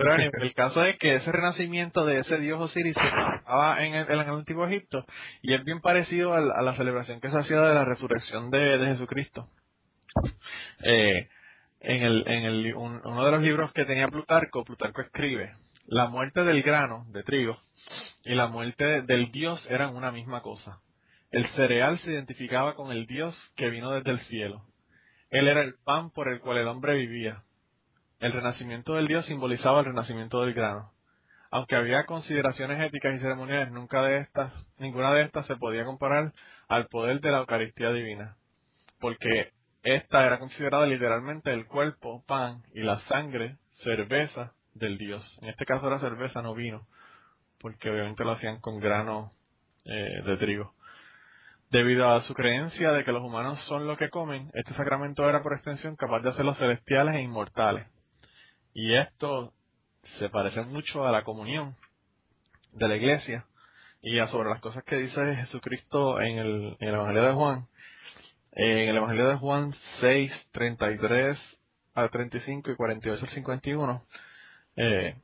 [0.00, 4.18] Pero el caso es que ese renacimiento de ese dios Osiris estaba en el, en
[4.18, 5.04] el antiguo Egipto
[5.42, 8.86] y es bien parecido a la, celebración que se hacía de la resurrección de, de
[8.94, 9.48] Jesucristo.
[10.82, 11.28] Eh,
[11.80, 15.52] en el, en el, uno de los libros que tenía Plutarco, Plutarco escribe,
[15.86, 17.58] la muerte del grano de trigo
[18.24, 20.78] y la muerte del dios eran una misma cosa.
[21.30, 24.62] El cereal se identificaba con el dios que vino desde el cielo.
[25.28, 27.42] Él era el pan por el cual el hombre vivía.
[28.20, 30.92] El renacimiento del dios simbolizaba el renacimiento del grano.
[31.50, 36.32] Aunque había consideraciones éticas y ceremoniales, nunca de estas, ninguna de estas se podía comparar
[36.68, 38.36] al poder de la Eucaristía divina,
[39.00, 39.52] porque
[39.82, 45.24] esta era considerada literalmente el cuerpo, pan y la sangre, cerveza del dios.
[45.40, 46.86] En este caso era cerveza, no vino,
[47.58, 49.32] porque obviamente lo hacían con grano
[49.86, 50.74] eh, de trigo.
[51.70, 55.42] Debido a su creencia de que los humanos son lo que comen, este sacramento era
[55.42, 57.86] por extensión capaz de hacerlos celestiales e inmortales.
[58.74, 59.52] Y esto
[60.18, 61.74] se parece mucho a la comunión
[62.72, 63.44] de la iglesia
[64.02, 67.66] y a sobre las cosas que dice Jesucristo en el, en el Evangelio de Juan.
[68.52, 71.38] En el Evangelio de Juan 6, 33
[71.94, 74.04] al 35 y 48 al 51,
[74.76, 75.16] eh,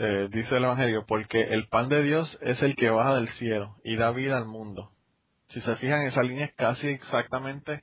[0.00, 3.76] eh, dice el Evangelio, porque el pan de Dios es el que baja del cielo
[3.84, 4.90] y da vida al mundo.
[5.52, 7.82] Si se fijan, esa línea es casi exactamente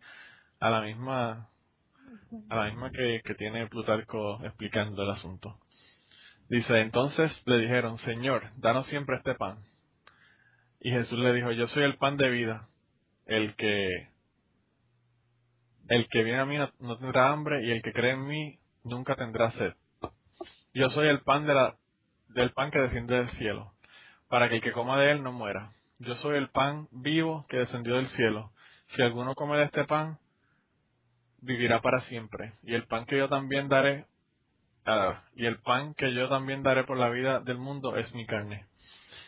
[0.59, 1.49] a la misma
[2.49, 5.59] a la misma que, que tiene Plutarco explicando el asunto.
[6.49, 9.59] Dice, entonces le dijeron, Señor, danos siempre este pan.
[10.79, 12.67] Y Jesús le dijo, yo soy el pan de vida.
[13.25, 14.09] El que,
[15.89, 19.15] el que viene a mí no, tendrá hambre y el que cree en mí nunca
[19.15, 19.73] tendrá sed.
[20.73, 21.75] Yo soy el pan de la,
[22.29, 23.73] del pan que desciende del cielo,
[24.29, 25.73] para que el que coma de él no muera.
[25.99, 28.51] Yo soy el pan vivo que descendió del cielo.
[28.95, 30.17] Si alguno come de este pan,
[31.41, 32.53] vivirá para siempre.
[32.63, 34.05] Y el pan que yo también daré,
[34.85, 38.25] ah, y el pan que yo también daré por la vida del mundo es mi
[38.25, 38.65] carne.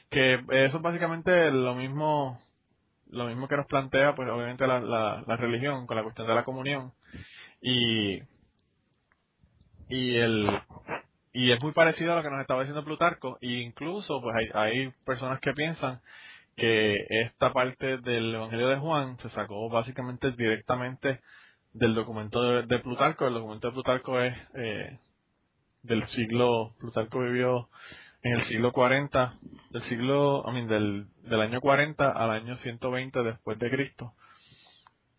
[0.09, 2.41] Que eso es básicamente lo mismo,
[3.09, 6.35] lo mismo que nos plantea, pues obviamente la, la, la religión con la cuestión de
[6.35, 6.91] la comunión.
[7.61, 8.21] Y,
[9.89, 10.49] y el,
[11.33, 14.49] y es muy parecido a lo que nos estaba diciendo Plutarco, e incluso pues hay,
[14.53, 16.01] hay personas que piensan
[16.57, 21.21] que esta parte del Evangelio de Juan se sacó básicamente directamente
[21.73, 23.27] del documento de, Plutarco.
[23.27, 24.99] El documento de Plutarco es eh,
[25.83, 27.69] del siglo, Plutarco vivió
[28.23, 29.33] en el siglo 40,
[29.71, 34.13] del siglo, I mean, del, del año 40 al año 120 después de Cristo.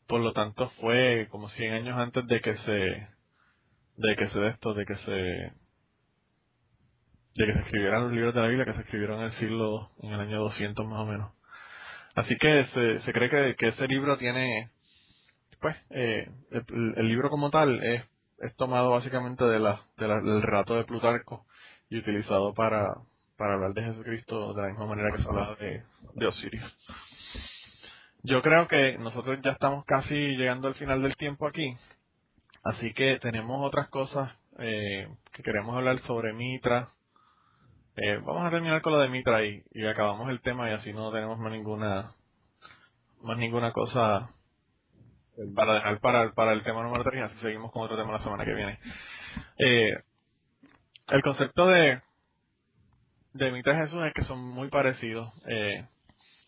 [0.06, 3.08] Por lo tanto, fue como 100 años antes de que se,
[3.96, 5.12] de que se de esto, de que se,
[7.34, 9.90] de que se escribieran los libros de la Biblia, que se escribieron en el siglo,
[10.02, 11.32] en el año 200 más o menos.
[12.14, 14.70] Así que se, se cree que, que ese libro tiene
[15.62, 18.04] pues eh, el, libro como tal es,
[18.40, 21.46] es tomado básicamente de la, del relato de Plutarco
[21.88, 22.94] y utilizado para,
[23.38, 25.84] para hablar de Jesucristo de la misma manera que se habla de,
[26.14, 26.62] de Osiris.
[28.24, 31.76] Yo creo que nosotros ya estamos casi llegando al final del tiempo aquí,
[32.64, 36.88] así que tenemos otras cosas eh, que queremos hablar sobre Mitra.
[37.96, 40.92] Eh, vamos a terminar con lo de Mitra y, y acabamos el tema y así
[40.92, 42.12] no tenemos más ninguna
[43.22, 44.30] más ninguna cosa
[45.54, 48.22] para dejar para, para el tema número 3 y así seguimos con otro tema la
[48.22, 48.78] semana que viene.
[49.58, 49.98] Eh,
[51.08, 52.00] el concepto de,
[53.34, 55.32] de Mitra y Jesús es que son muy parecidos.
[55.46, 55.86] Eh,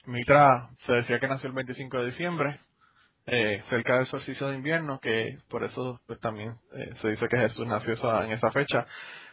[0.07, 2.61] Mitra se decía que nació el 25 de diciembre,
[3.27, 7.39] eh, cerca del solsticio de invierno, que por eso pues, también eh, se dice que
[7.39, 8.87] Jesús nació en esa fecha,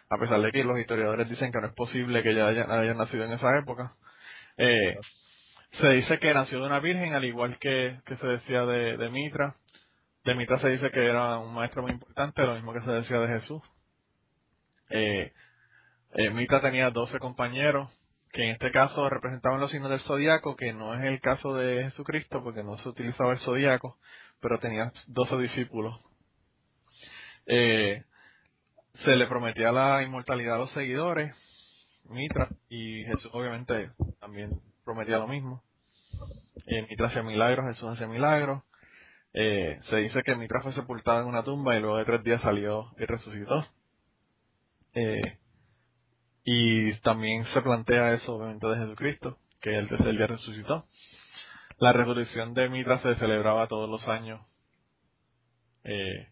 [0.10, 2.94] a pesar de que los historiadores dicen que no es posible que ella haya, haya
[2.94, 3.94] nacido en esa época.
[4.58, 4.98] Eh,
[5.80, 9.56] se dice que nació de una virgen, al igual que, que se decía de, Mitra.
[10.26, 13.20] De Mitra se dice que era un maestro muy importante, lo mismo que se decía
[13.20, 13.62] de Jesús.
[14.90, 15.32] Eh,
[16.14, 17.90] eh, Mitra tenía 12 compañeros,
[18.34, 21.86] que en este caso representaban los signos del zodiaco, que no es el caso de
[21.86, 23.98] Jesucristo, porque no se utilizaba el zodiaco,
[24.42, 26.00] pero tenía 12 discípulos.
[27.46, 28.04] Eh,
[29.06, 31.34] se le prometía la inmortalidad a los seguidores,
[32.10, 34.52] Mitra, y Jesús obviamente también
[34.84, 35.64] prometía lo mismo.
[36.68, 38.64] Eh, Mitra hacía milagros, Jesús hacía milagros.
[39.34, 42.42] Eh, se dice que Mitra fue sepultado en una tumba y luego de tres días
[42.42, 43.66] salió y resucitó.
[44.94, 45.38] Eh,
[46.44, 50.86] y también se plantea eso obviamente de Jesucristo, que el tercer día resucitó.
[51.78, 54.42] La resurrección de Mitra se celebraba todos los años.
[55.84, 56.28] Eh,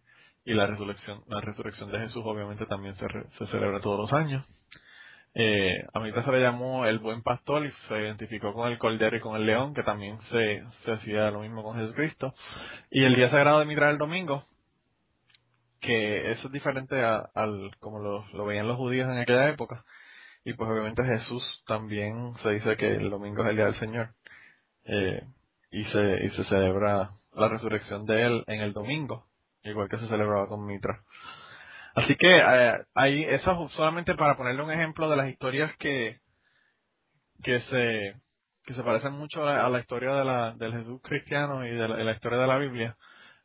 [0.45, 4.45] y la resurrección, la resurrección de Jesús obviamente también se, se celebra todos los años.
[5.41, 9.15] Eh, a mitad se le llamó el buen pastor y se identificó con el cordero
[9.15, 12.33] y con el león, que también se, se hacía lo mismo con Jesucristo.
[12.91, 14.43] Y el día sagrado de Mitra el domingo,
[15.79, 19.85] que eso es diferente a, al como lo, lo veían los judíos en aquella época.
[20.43, 24.09] Y pues obviamente Jesús también se dice que el domingo es el día del Señor.
[24.83, 25.23] Eh,
[25.71, 29.25] y se, y se celebra la resurrección de él en el domingo,
[29.63, 30.99] igual que se celebraba con Mitra.
[31.95, 36.17] Así que eh, ahí eso es solamente para ponerle un ejemplo de las historias que
[37.43, 38.15] que se
[38.69, 42.11] que se parecen mucho a, la historia de la, del Jesús cristiano y de la,
[42.11, 42.95] historia de la Biblia.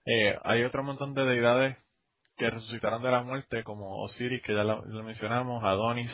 [0.04, 1.78] Eh, hay otro montón de deidades
[2.36, 6.10] que resucitaron de la muerte, como Osiris, que ya lo, mencionamos, Adonis,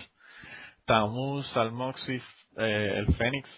[0.86, 2.22] Tammuz, Salmoxis,
[2.58, 3.48] eh, el Fénix,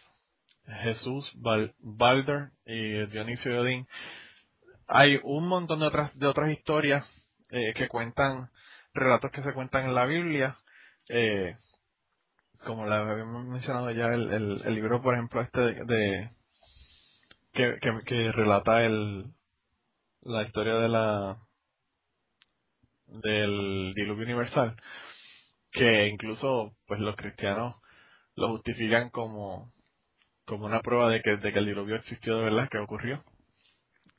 [0.84, 3.86] Jesús, Balder y Dionisio y Odín.
[4.86, 7.04] Hay un montón de otras, de otras historias
[7.50, 8.48] eh, que cuentan,
[8.94, 10.56] relatos que se cuentan en la Biblia,
[11.08, 11.56] eh,
[12.64, 16.30] como la habíamos mencionado ya, el, el, libro, por ejemplo, este de,
[17.52, 19.26] que, que, relata el,
[20.22, 21.38] la historia de la
[23.06, 24.76] del diluvio universal,
[25.72, 27.76] que incluso pues los cristianos
[28.36, 29.72] lo justifican como
[30.44, 33.24] como una prueba de que, de que el diluvio existió de verdad, que ocurrió.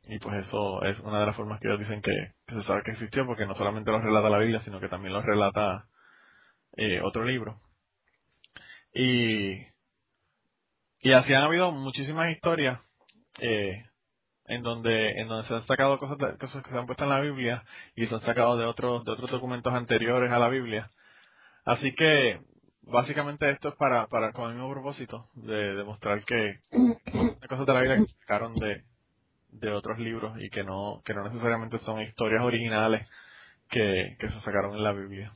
[0.06, 2.91] Y pues eso es una de las formas que ellos dicen que, se sabe que
[2.91, 5.86] existió, porque no solamente lo relata la Biblia, sino que también lo relata
[6.76, 7.62] eh, otro libro.
[8.93, 9.54] Y,
[10.99, 12.80] y así han habido muchísimas historias
[13.39, 13.86] eh,
[14.45, 17.22] en donde en donde se han sacado cosas, cosas que se han puesto en la
[17.22, 17.64] Biblia
[17.95, 20.91] y se han sacado de otros de otros documentos anteriores a la Biblia.
[21.66, 22.41] Así que
[22.84, 26.60] básicamente esto es para, para con el mismo propósito de demostrar que
[27.49, 28.84] cosas de la Biblia que sacaron de,
[29.60, 33.08] de otros libros y que no que no necesariamente son historias originales
[33.70, 35.34] que, que se sacaron en la Biblia.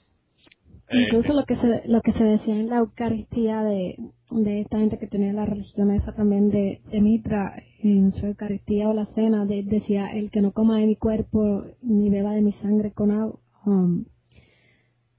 [0.90, 3.98] Incluso eh, lo que se lo que se decía en la Eucaristía de,
[4.32, 8.88] de esta gente que tenía la religión esa también de, de Mitra en su Eucaristía
[8.90, 12.42] o la cena de, decía el que no coma de mi cuerpo ni beba de
[12.42, 14.06] mi sangre con agua um,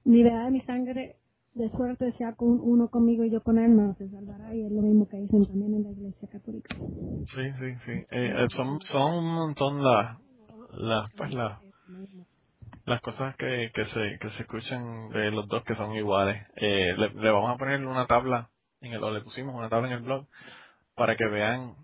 [0.05, 1.17] ni beba de mi sangre
[1.59, 4.55] de suerte sea con uno conmigo y yo con él, no se salvará.
[4.55, 6.75] Y es lo mismo que dicen también en la iglesia católica.
[6.77, 7.93] Sí, sí, sí.
[7.93, 10.19] Eh, eh, son, son un montón las,
[10.73, 11.61] las, pues la,
[12.87, 16.47] las cosas que, que, se, que se escuchan de los dos que son iguales.
[16.57, 18.49] Eh, le, le, vamos a poner una tabla,
[18.81, 20.27] en el, o le pusimos una tabla en el blog,
[20.95, 21.75] para que vean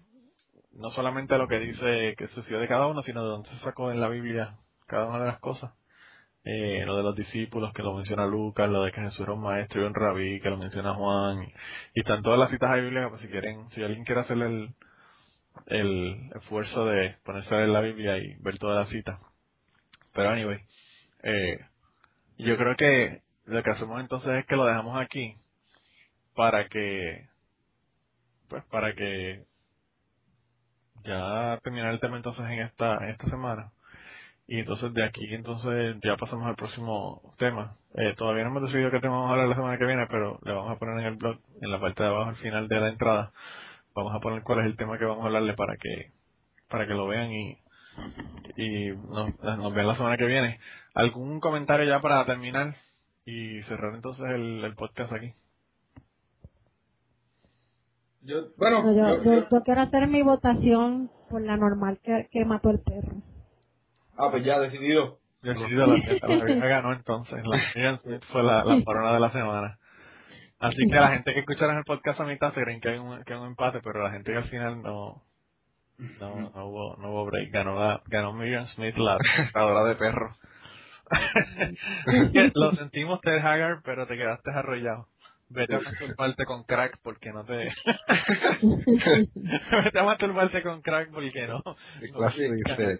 [0.72, 3.92] no solamente lo que dice que sucedió de cada uno, sino de dónde se sacó
[3.92, 4.56] en la Biblia
[4.86, 5.72] cada una de las cosas
[6.44, 9.42] eh, lo de los discípulos que lo menciona Lucas, lo de que Jesús era un
[9.42, 11.42] maestro y un rabí que lo menciona Juan,
[11.94, 14.74] y, están todas las citas bíblicas, pues si quieren, si alguien quiere hacer el,
[15.66, 19.20] el esfuerzo de ponerse a leer la Biblia y ver toda la cita.
[20.12, 20.60] Pero anyway,
[21.22, 21.58] eh,
[22.38, 25.36] yo creo que lo que hacemos entonces es que lo dejamos aquí
[26.34, 27.28] para que,
[28.48, 29.44] pues para que
[31.04, 33.73] ya terminar el tema entonces en esta, en esta semana
[34.46, 37.76] y entonces de aquí entonces ya pasamos al próximo tema.
[37.94, 40.38] Eh, todavía no hemos decidido qué tema vamos a hablar la semana que viene, pero
[40.44, 42.80] le vamos a poner en el blog, en la parte de abajo al final de
[42.80, 43.32] la entrada,
[43.94, 46.12] vamos a poner cuál es el tema que vamos a hablarle para que
[46.68, 47.58] para que lo vean y
[48.56, 50.58] y nos, nos vean la semana que viene.
[50.94, 52.74] ¿Algún comentario ya para terminar
[53.24, 55.32] y cerrar entonces el, el podcast aquí?
[58.22, 62.80] Yo, bueno, yo, yo, quiero hacer mi votación por la normal que, que mató el
[62.80, 63.22] perro.
[64.16, 65.18] Ah, pues ya, decidido.
[65.42, 67.44] Decidido, la, la, ganó entonces.
[67.44, 69.78] La Megan Smith fue la, la corona de la semana.
[70.58, 73.22] Así que la gente que escucharon el podcast a mitad se creen que hay un,
[73.24, 75.22] que hay un empate, pero la gente que al final no,
[75.98, 77.50] no, hubo, no hubo break.
[77.52, 80.36] Ganó, la, ganó Megan Smith, la cazadora de perros.
[82.54, 85.08] Lo sentimos, Ted Haggard, pero te quedaste arrollado.
[85.54, 87.54] Vete a masturbarte con crack porque no te...
[89.84, 91.62] Vete a masturbarte con crack porque no...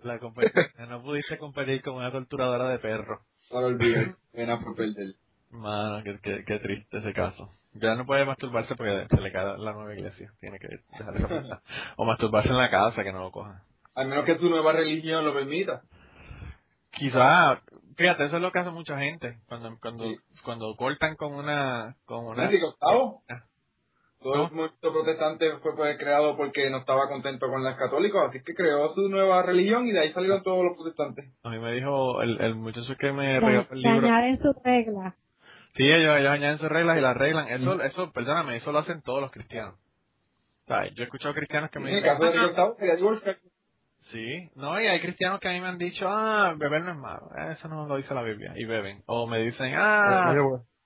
[0.04, 0.86] La competencia.
[0.86, 3.22] No pudiste competir con una torturadora de perro.
[3.50, 5.14] Para olvidar, pena por perder.
[5.50, 7.50] Mano, qué, qué, qué, triste ese caso.
[7.74, 10.30] Ya no puede masturbarse porque se le cae la nueva iglesia.
[10.40, 11.60] Tiene que dejar esa
[11.96, 13.62] O masturbarse en la casa, que no lo coja.
[13.96, 15.82] Al menos que tu nueva religión lo permita.
[16.92, 17.60] Quizá,
[17.96, 19.38] fíjate, eso es lo que hace mucha gente.
[19.48, 20.04] Cuando cuando
[20.44, 21.96] cuando cortan con una...
[22.04, 23.42] Con una ah.
[24.20, 28.42] Todo el movimiento protestante fue pues, creado porque no estaba contento con los católicos, así
[28.42, 31.26] que creó su nueva religión y de ahí salieron todos los protestantes.
[31.42, 34.06] A mí me dijo el, el muchacho que me regaló el libro.
[34.06, 35.14] añaden sus reglas.
[35.76, 37.48] Sí, ellos, ellos añaden sus reglas y las arreglan.
[37.48, 39.74] Eso, eso, perdóname, eso lo hacen todos los cristianos.
[39.74, 42.04] O sea, yo he escuchado cristianos que me dicen...
[42.04, 43.53] En el caso de
[44.14, 46.96] Sí, no, y hay cristianos que a mí me han dicho, ah, beber no es
[46.96, 49.02] malo, eso no lo dice la Biblia, y beben.
[49.06, 50.32] O me dicen, ah,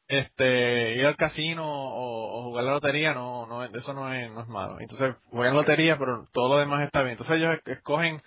[0.07, 4.41] este ir al casino o, o jugar la lotería no no eso no es no
[4.41, 4.81] es malo.
[4.81, 7.12] Entonces juegan lotería pero todo lo demás está bien.
[7.12, 8.22] Entonces ellos escogen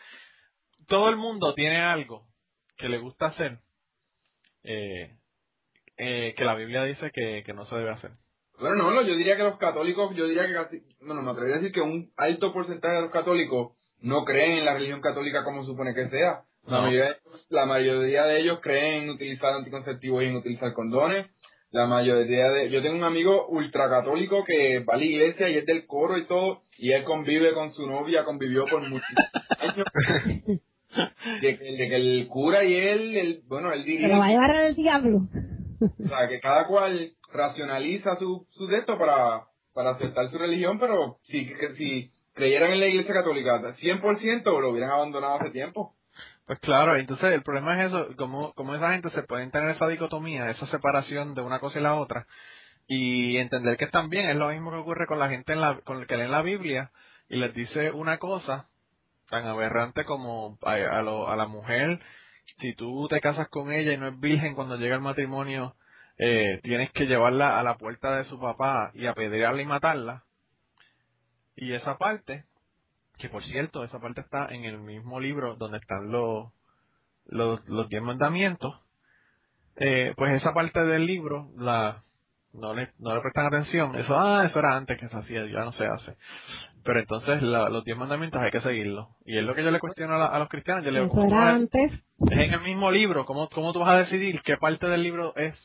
[0.88, 2.28] todo el mundo tiene algo
[2.78, 3.58] que le gusta hacer
[4.64, 5.18] eh,
[5.98, 8.12] eh, que la Biblia dice que, que no se debe hacer.
[8.60, 11.56] Bueno, no, no, yo diría que los católicos, yo diría que casi, bueno, me atrevería
[11.56, 15.44] a decir que un alto porcentaje de los católicos no creen en la religión católica
[15.44, 16.42] como supone que sea.
[16.68, 16.82] La, No.
[16.84, 21.28] mayoría, de ellos- la mayoría de ellos creen en utilizar anticonceptivos y en utilizar condones.
[21.72, 22.70] La mayoría de...
[22.70, 26.26] Yo tengo un amigo ultracatólico que va a la iglesia y es del coro y
[26.28, 29.86] todo, y él convive con su novia, convivió por muchísimos años.
[31.42, 34.30] De que, de que el cura y él, el, bueno, él diría lo va a
[34.30, 35.20] llevar al diablo.
[35.82, 39.44] o sea, que cada cual racionaliza su, su de esto para,
[39.74, 44.70] para aceptar su religión, pero si, que, si creyeran en la iglesia católica 100% lo
[44.70, 45.96] hubieran abandonado hace tiempo.
[46.48, 49.88] Pues claro, entonces el problema es eso, como, como esa gente se pueden tener esa
[49.88, 52.28] dicotomía, esa separación de una cosa y la otra,
[52.88, 56.00] y entender que también es lo mismo que ocurre con la gente en la, con
[56.00, 56.92] el que lee la Biblia
[57.30, 58.68] y les dice una cosa
[59.30, 62.00] tan aberrante como a, a, lo- a la mujer,
[62.60, 65.76] si tú te casas con ella y no es virgen cuando llega el matrimonio,
[66.18, 70.24] eh, tienes que llevarla a la puerta de su papá y apedrearla y matarla.
[71.56, 72.46] Y esa parte,
[73.18, 76.52] que por cierto, esa parte está en el mismo libro donde están los,
[77.26, 78.76] los, los diez mandamientos,
[79.78, 82.04] eh, pues esa parte del libro la
[82.54, 83.96] no le, no le prestan atención.
[83.96, 86.18] Eso, ah, eso era antes que se hacía, ya no se hace.
[86.84, 89.08] Pero entonces la- los diez mandamientos hay que seguirlos.
[89.26, 90.84] Y es lo que yo le cuestiono a, la- a los cristianos.
[90.84, 91.92] Yo le digo, Eso ¿cómo tú vas era a- antes.
[91.94, 93.26] es en el mismo libro.
[93.26, 95.56] ¿Cómo, ¿Cómo tú vas a decidir qué parte del libro es,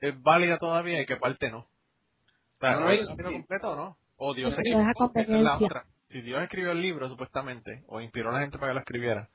[0.00, 1.58] es válida todavía y qué parte no?
[1.60, 1.68] O
[2.60, 3.96] sea, No, no, ¿o y- es el libro completo o no?
[4.22, 4.80] O Dios escribió,
[5.14, 5.84] es la otra.
[6.10, 9.28] Si Dios escribió el libro, supuestamente, o inspiró a la gente para que lo escribiera,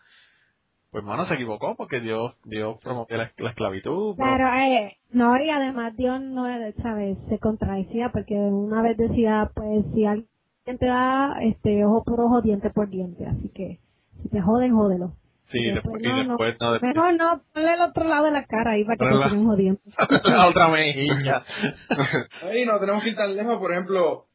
[0.92, 4.16] pues, mano, se equivocó porque Dios, Dios promovió la, la esclavitud.
[4.16, 6.46] Pero, eh, no, y además Dios no,
[6.84, 7.18] ¿sabes?
[7.30, 10.28] Se contradecía porque una vez decía, pues, si alguien
[10.66, 13.26] te da, este, ojo por ojo, diente por diente.
[13.26, 13.80] Así que,
[14.22, 15.14] si te joden, jódelo.
[15.52, 18.26] Sí, y después, después y no, después no, después- Mejor no, ponle el otro lado
[18.26, 19.80] de la cara ahí para que Ponle te sigan jodiendo.
[20.24, 21.44] la otra mejilla.
[22.44, 24.26] Ahí no tenemos que ir tan lejos, por ejemplo,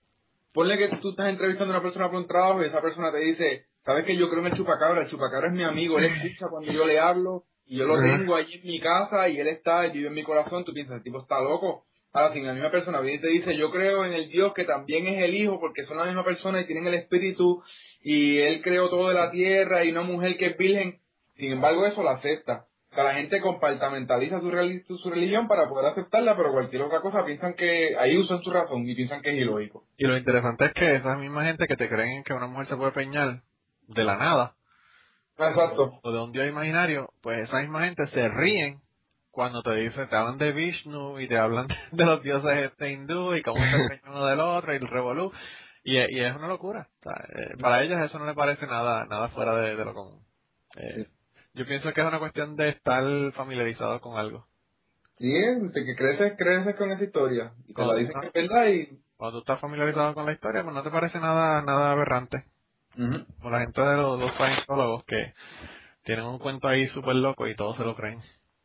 [0.53, 3.19] ponle que tú estás entrevistando a una persona por un trabajo y esa persona te
[3.19, 6.49] dice, sabes que yo creo en el chupacabra, el chupacabra es mi amigo, él escucha
[6.49, 9.87] cuando yo le hablo y yo lo tengo allí en mi casa y él está,
[9.87, 11.85] y vive en mi corazón, tú piensas, el tipo está loco.
[12.13, 14.65] Ahora, si la misma persona viene y te dice, yo creo en el Dios que
[14.65, 17.63] también es el Hijo, porque son la misma persona y tienen el Espíritu,
[18.03, 20.99] y Él creó todo de la tierra, y una mujer que es virgen,
[21.37, 22.65] sin embargo eso la acepta.
[22.91, 27.01] O sea, la gente compartamentaliza su, reli- su, religión para poder aceptarla, pero cualquier otra
[27.01, 29.85] cosa piensan que ahí usan su razón y piensan que es ilógico.
[29.97, 32.77] Y lo interesante es que esa misma gente que te creen que una mujer se
[32.77, 33.43] puede peñar
[33.87, 34.55] de la nada,
[35.39, 36.01] Exacto.
[36.03, 38.81] o de un dios imaginario, pues esa misma gente se ríen
[39.31, 43.35] cuando te dicen, te hablan de Vishnu y te hablan de los dioses este hindú
[43.37, 45.33] y cómo se peña uno del otro y el revolú.
[45.85, 46.89] Y, y es una locura.
[46.99, 49.95] O sea, eh, para ellos eso no le parece nada nada fuera de, de lo
[49.95, 50.21] común.
[50.77, 51.07] Eh,
[51.55, 54.47] yo pienso que es una cuestión de estar familiarizado con algo.
[55.19, 55.31] Sí,
[55.75, 57.53] que creces, creces con esa historia.
[57.69, 58.99] Y te la dicen que es verdad y...
[59.17, 62.45] Cuando tú estás familiarizado con la historia, pues no te parece nada nada aberrante.
[62.97, 63.27] Ujú.
[63.39, 65.35] Como la gente de los, los cientólogos que
[66.05, 68.21] tienen un cuento ahí súper loco y todos se lo creen.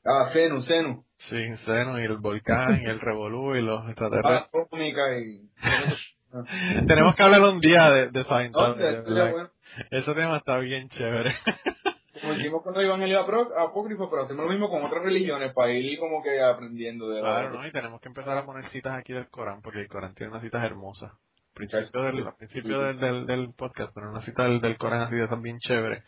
[0.05, 1.03] Ah, Zenu, Zenu.
[1.29, 4.63] Sí, seno y el volcán y el revolú y los Ah, extraterrestres.
[4.65, 5.49] atómica y...
[6.87, 9.49] Tenemos que hablar un día de, de No, Scientology, de bueno.
[9.91, 11.35] Ese tema está bien chévere.
[12.27, 15.71] Como hicimos con el Evangelio apro- apócrifo, pero hacemos lo mismo con otras religiones para
[15.71, 17.67] ir como que aprendiendo de la- claro, ¿no?
[17.67, 20.43] Y tenemos que empezar a poner citas aquí del Corán, porque el Corán tiene unas
[20.43, 21.11] citas hermosas.
[21.11, 25.15] Al principio del, principio del, del, del podcast, pero una cita del, del Corán así
[25.15, 26.03] de tan bien chévere.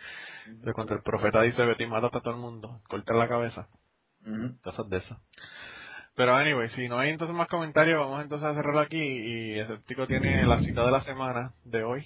[0.47, 3.68] De cuando el profeta dice, vete y mata a todo el mundo, corta la cabeza.
[4.61, 5.18] Cosas de esas.
[6.15, 10.07] Pero anyway, si no hay entonces más comentarios, vamos entonces a cerrarlo aquí y Escéptico
[10.07, 12.03] tiene la cita de la semana de hoy.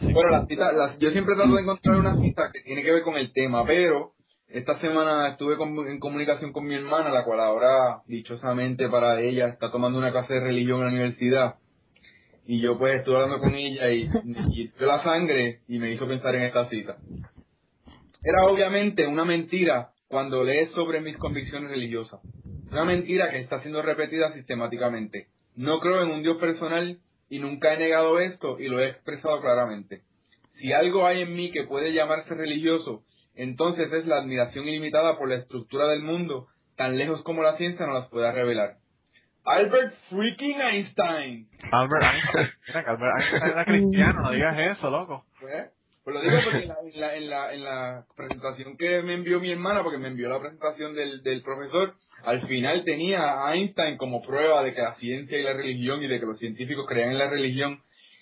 [0.00, 2.82] Así Bueno, que- la cita, la- yo siempre trato de encontrar una cita que tiene
[2.82, 4.12] que ver con el tema, pero
[4.48, 9.48] esta semana estuve con- en comunicación con mi hermana, la cual ahora, dichosamente para ella,
[9.48, 11.54] está tomando una clase de religión en la universidad.
[12.46, 14.08] Y yo pues estuve hablando con ella y,
[14.52, 16.96] y la sangre y me hizo pensar en esta cita.
[18.22, 22.20] Era obviamente una mentira cuando lees sobre mis convicciones religiosas.
[22.72, 25.26] Una mentira que está siendo repetida sistemáticamente.
[25.56, 26.98] No creo en un Dios personal
[27.28, 30.02] y nunca he negado esto y lo he expresado claramente.
[30.60, 33.02] Si algo hay en mí que puede llamarse religioso,
[33.34, 37.86] entonces es la admiración ilimitada por la estructura del mundo, tan lejos como la ciencia
[37.86, 38.76] nos las pueda revelar.
[39.44, 41.48] Albert freaking Einstein.
[41.70, 45.24] Albert Einstein, mira que Albert Einstein era cristiano, no digas eso, loco.
[45.40, 45.70] Pues,
[46.04, 49.14] Pues lo digo porque en la, en la, en la, en la presentación que me
[49.14, 51.94] envió mi hermana, porque me envió la presentación del, del profesor,
[52.24, 56.08] al final tenía a Einstein como prueba de que la ciencia y la religión y
[56.08, 57.80] de que los científicos creían en la religión.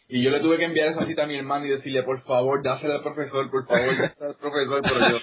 [0.08, 2.62] Y yo le tuve que enviar esa cita a mi hermano y decirle, por favor,
[2.62, 5.18] dásela al profesor, por favor, dásela al profesor, pero yo...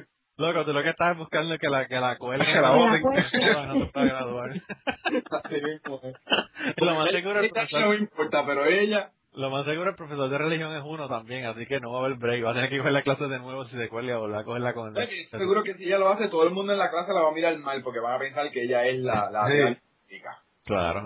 [0.38, 3.00] Loco, tú lo que estás buscando es que la, que la cuela Que la voten
[3.02, 3.24] voten.
[3.68, 4.50] no te puedes graduar.
[6.76, 9.10] lo más seguro el Ella no me importa, pero ella...
[9.36, 12.04] lo más seguro el profesor de religión es uno también, así que no va a
[12.06, 14.14] haber break, va a tener que coger la clase de nuevo si se cuelga y
[14.14, 16.72] a volver a cogerla con Oye, Seguro que si ella lo hace, todo el mundo
[16.72, 18.98] en la clase la va a mirar mal porque van a pensar que ella es
[18.98, 19.58] la, la, Sí.
[19.58, 20.38] la.
[20.64, 21.04] Claro,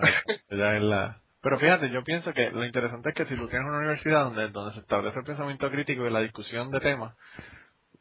[0.49, 1.17] ella es la...
[1.43, 4.49] Pero fíjate, yo pienso que lo interesante es que si tú tienes una universidad donde,
[4.49, 7.15] donde se establece el pensamiento crítico y la discusión de temas,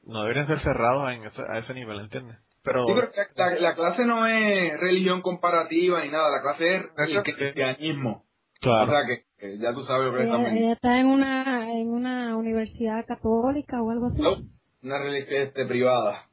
[0.05, 2.37] no deberían ser cerrados en ese, a ese nivel, ¿entiendes?
[2.63, 6.83] Pero, Sí, pero la, la clase no es religión comparativa ni nada, la clase es
[7.09, 8.25] Eso- cristianismo.
[8.61, 9.25] claro, O sea que,
[9.59, 13.81] ya tú sabes lo que Ella, estamos ella está en una, en una universidad católica
[13.83, 14.21] o algo así.
[14.21, 14.37] No,
[14.83, 16.27] una religión este, privada.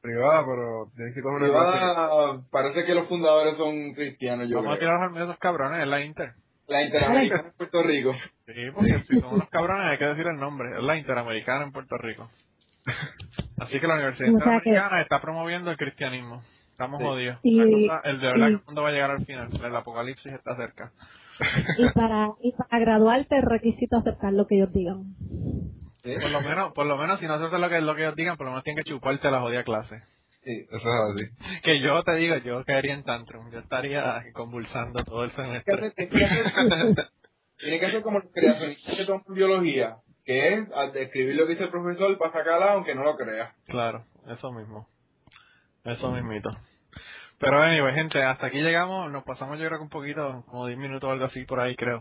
[0.00, 1.40] Privada, pero tienes que coger.
[1.40, 4.88] Privada, parece que los fundadores son cristianos, yo vamos a creo.
[4.90, 6.32] tirar al medio esos cabrones, es la Inter.
[6.68, 8.14] La Interamericana en Puerto Rico.
[8.46, 11.72] Sí, porque si son unos cabrones hay que decir el nombre, es la Interamericana en
[11.72, 12.30] Puerto Rico.
[13.58, 16.42] Así que la Universidad O sea que- Interamericana está promoviendo el cristianismo.
[16.70, 17.04] Estamos Sí.
[17.06, 17.38] jodidos.
[17.42, 17.64] Y- La
[17.96, 19.48] cosa- el de verdad y- que el mundo va a llegar al final.
[19.64, 20.92] El apocalipsis está cerca.
[21.78, 25.14] Y para, y para graduarte el requisito aceptar lo que ellos digan.
[26.02, 28.16] Sí, Por lo menos, por lo menos si no haces lo que, lo que ellos
[28.16, 30.00] digan, por lo menos tienen que chuparte la jodida clase.
[30.44, 30.66] sí.
[30.68, 31.60] Eso es así.
[31.62, 33.50] Que yo te digo, yo caería en tantrum.
[33.50, 35.92] Yo estaría convulsando todo el semestre.
[37.58, 41.52] tiene que ser como los creacionistas que toman biología, que es al describir lo que
[41.52, 43.52] dice el profesor para sacarla aunque no lo crea.
[43.66, 44.86] Claro, eso mismo.
[45.84, 46.50] Eso mismito.
[47.40, 49.10] Pero anyway, gente, hasta aquí llegamos.
[49.12, 51.76] Nos pasamos yo creo que un poquito, como 10 minutos o algo así por ahí,
[51.76, 52.00] creo.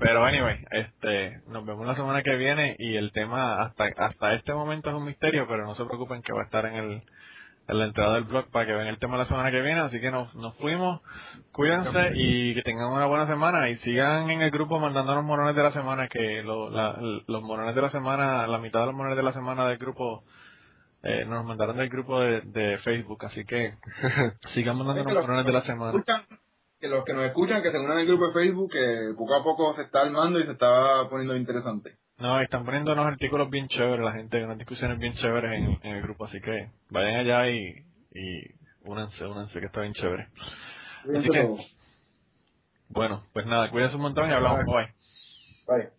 [0.00, 4.52] Pero anyway, este, nos vemos la semana que viene y el tema hasta hasta este
[4.54, 7.02] momento es un misterio, pero no se preocupen que va a estar en el
[7.68, 10.00] en la entrada del blog para que vean el tema la semana que viene, así
[10.00, 11.02] que nos, nos fuimos,
[11.52, 15.62] cuídense y que tengan una buena semana y sigan en el grupo mandándonos morones de
[15.62, 19.18] la semana, que lo- la- los morones de la semana, la mitad de los morones
[19.18, 20.24] de la semana del grupo
[21.02, 23.74] eh, nos mandaron del grupo de, de Facebook, así que
[24.54, 25.92] sigan mandándonos los- morones de la semana.
[25.98, 26.26] escuchan,
[26.80, 29.42] que los que nos escuchan, que se unan al grupo de Facebook, que poco a
[29.44, 31.96] poco se está armando y se está poniendo interesante.
[32.18, 35.96] No, están poniendo unos artículos bien chéveres, la gente, unas discusiones bien chéveres en, en
[35.96, 38.42] el grupo, así que vayan allá y, y
[38.82, 40.28] únanse, únanse, que está bien chévere.
[41.14, 41.52] Así que,
[42.90, 44.94] bueno, pues nada, cuídense un montón y hablamos, bye.
[45.68, 45.90] Bye.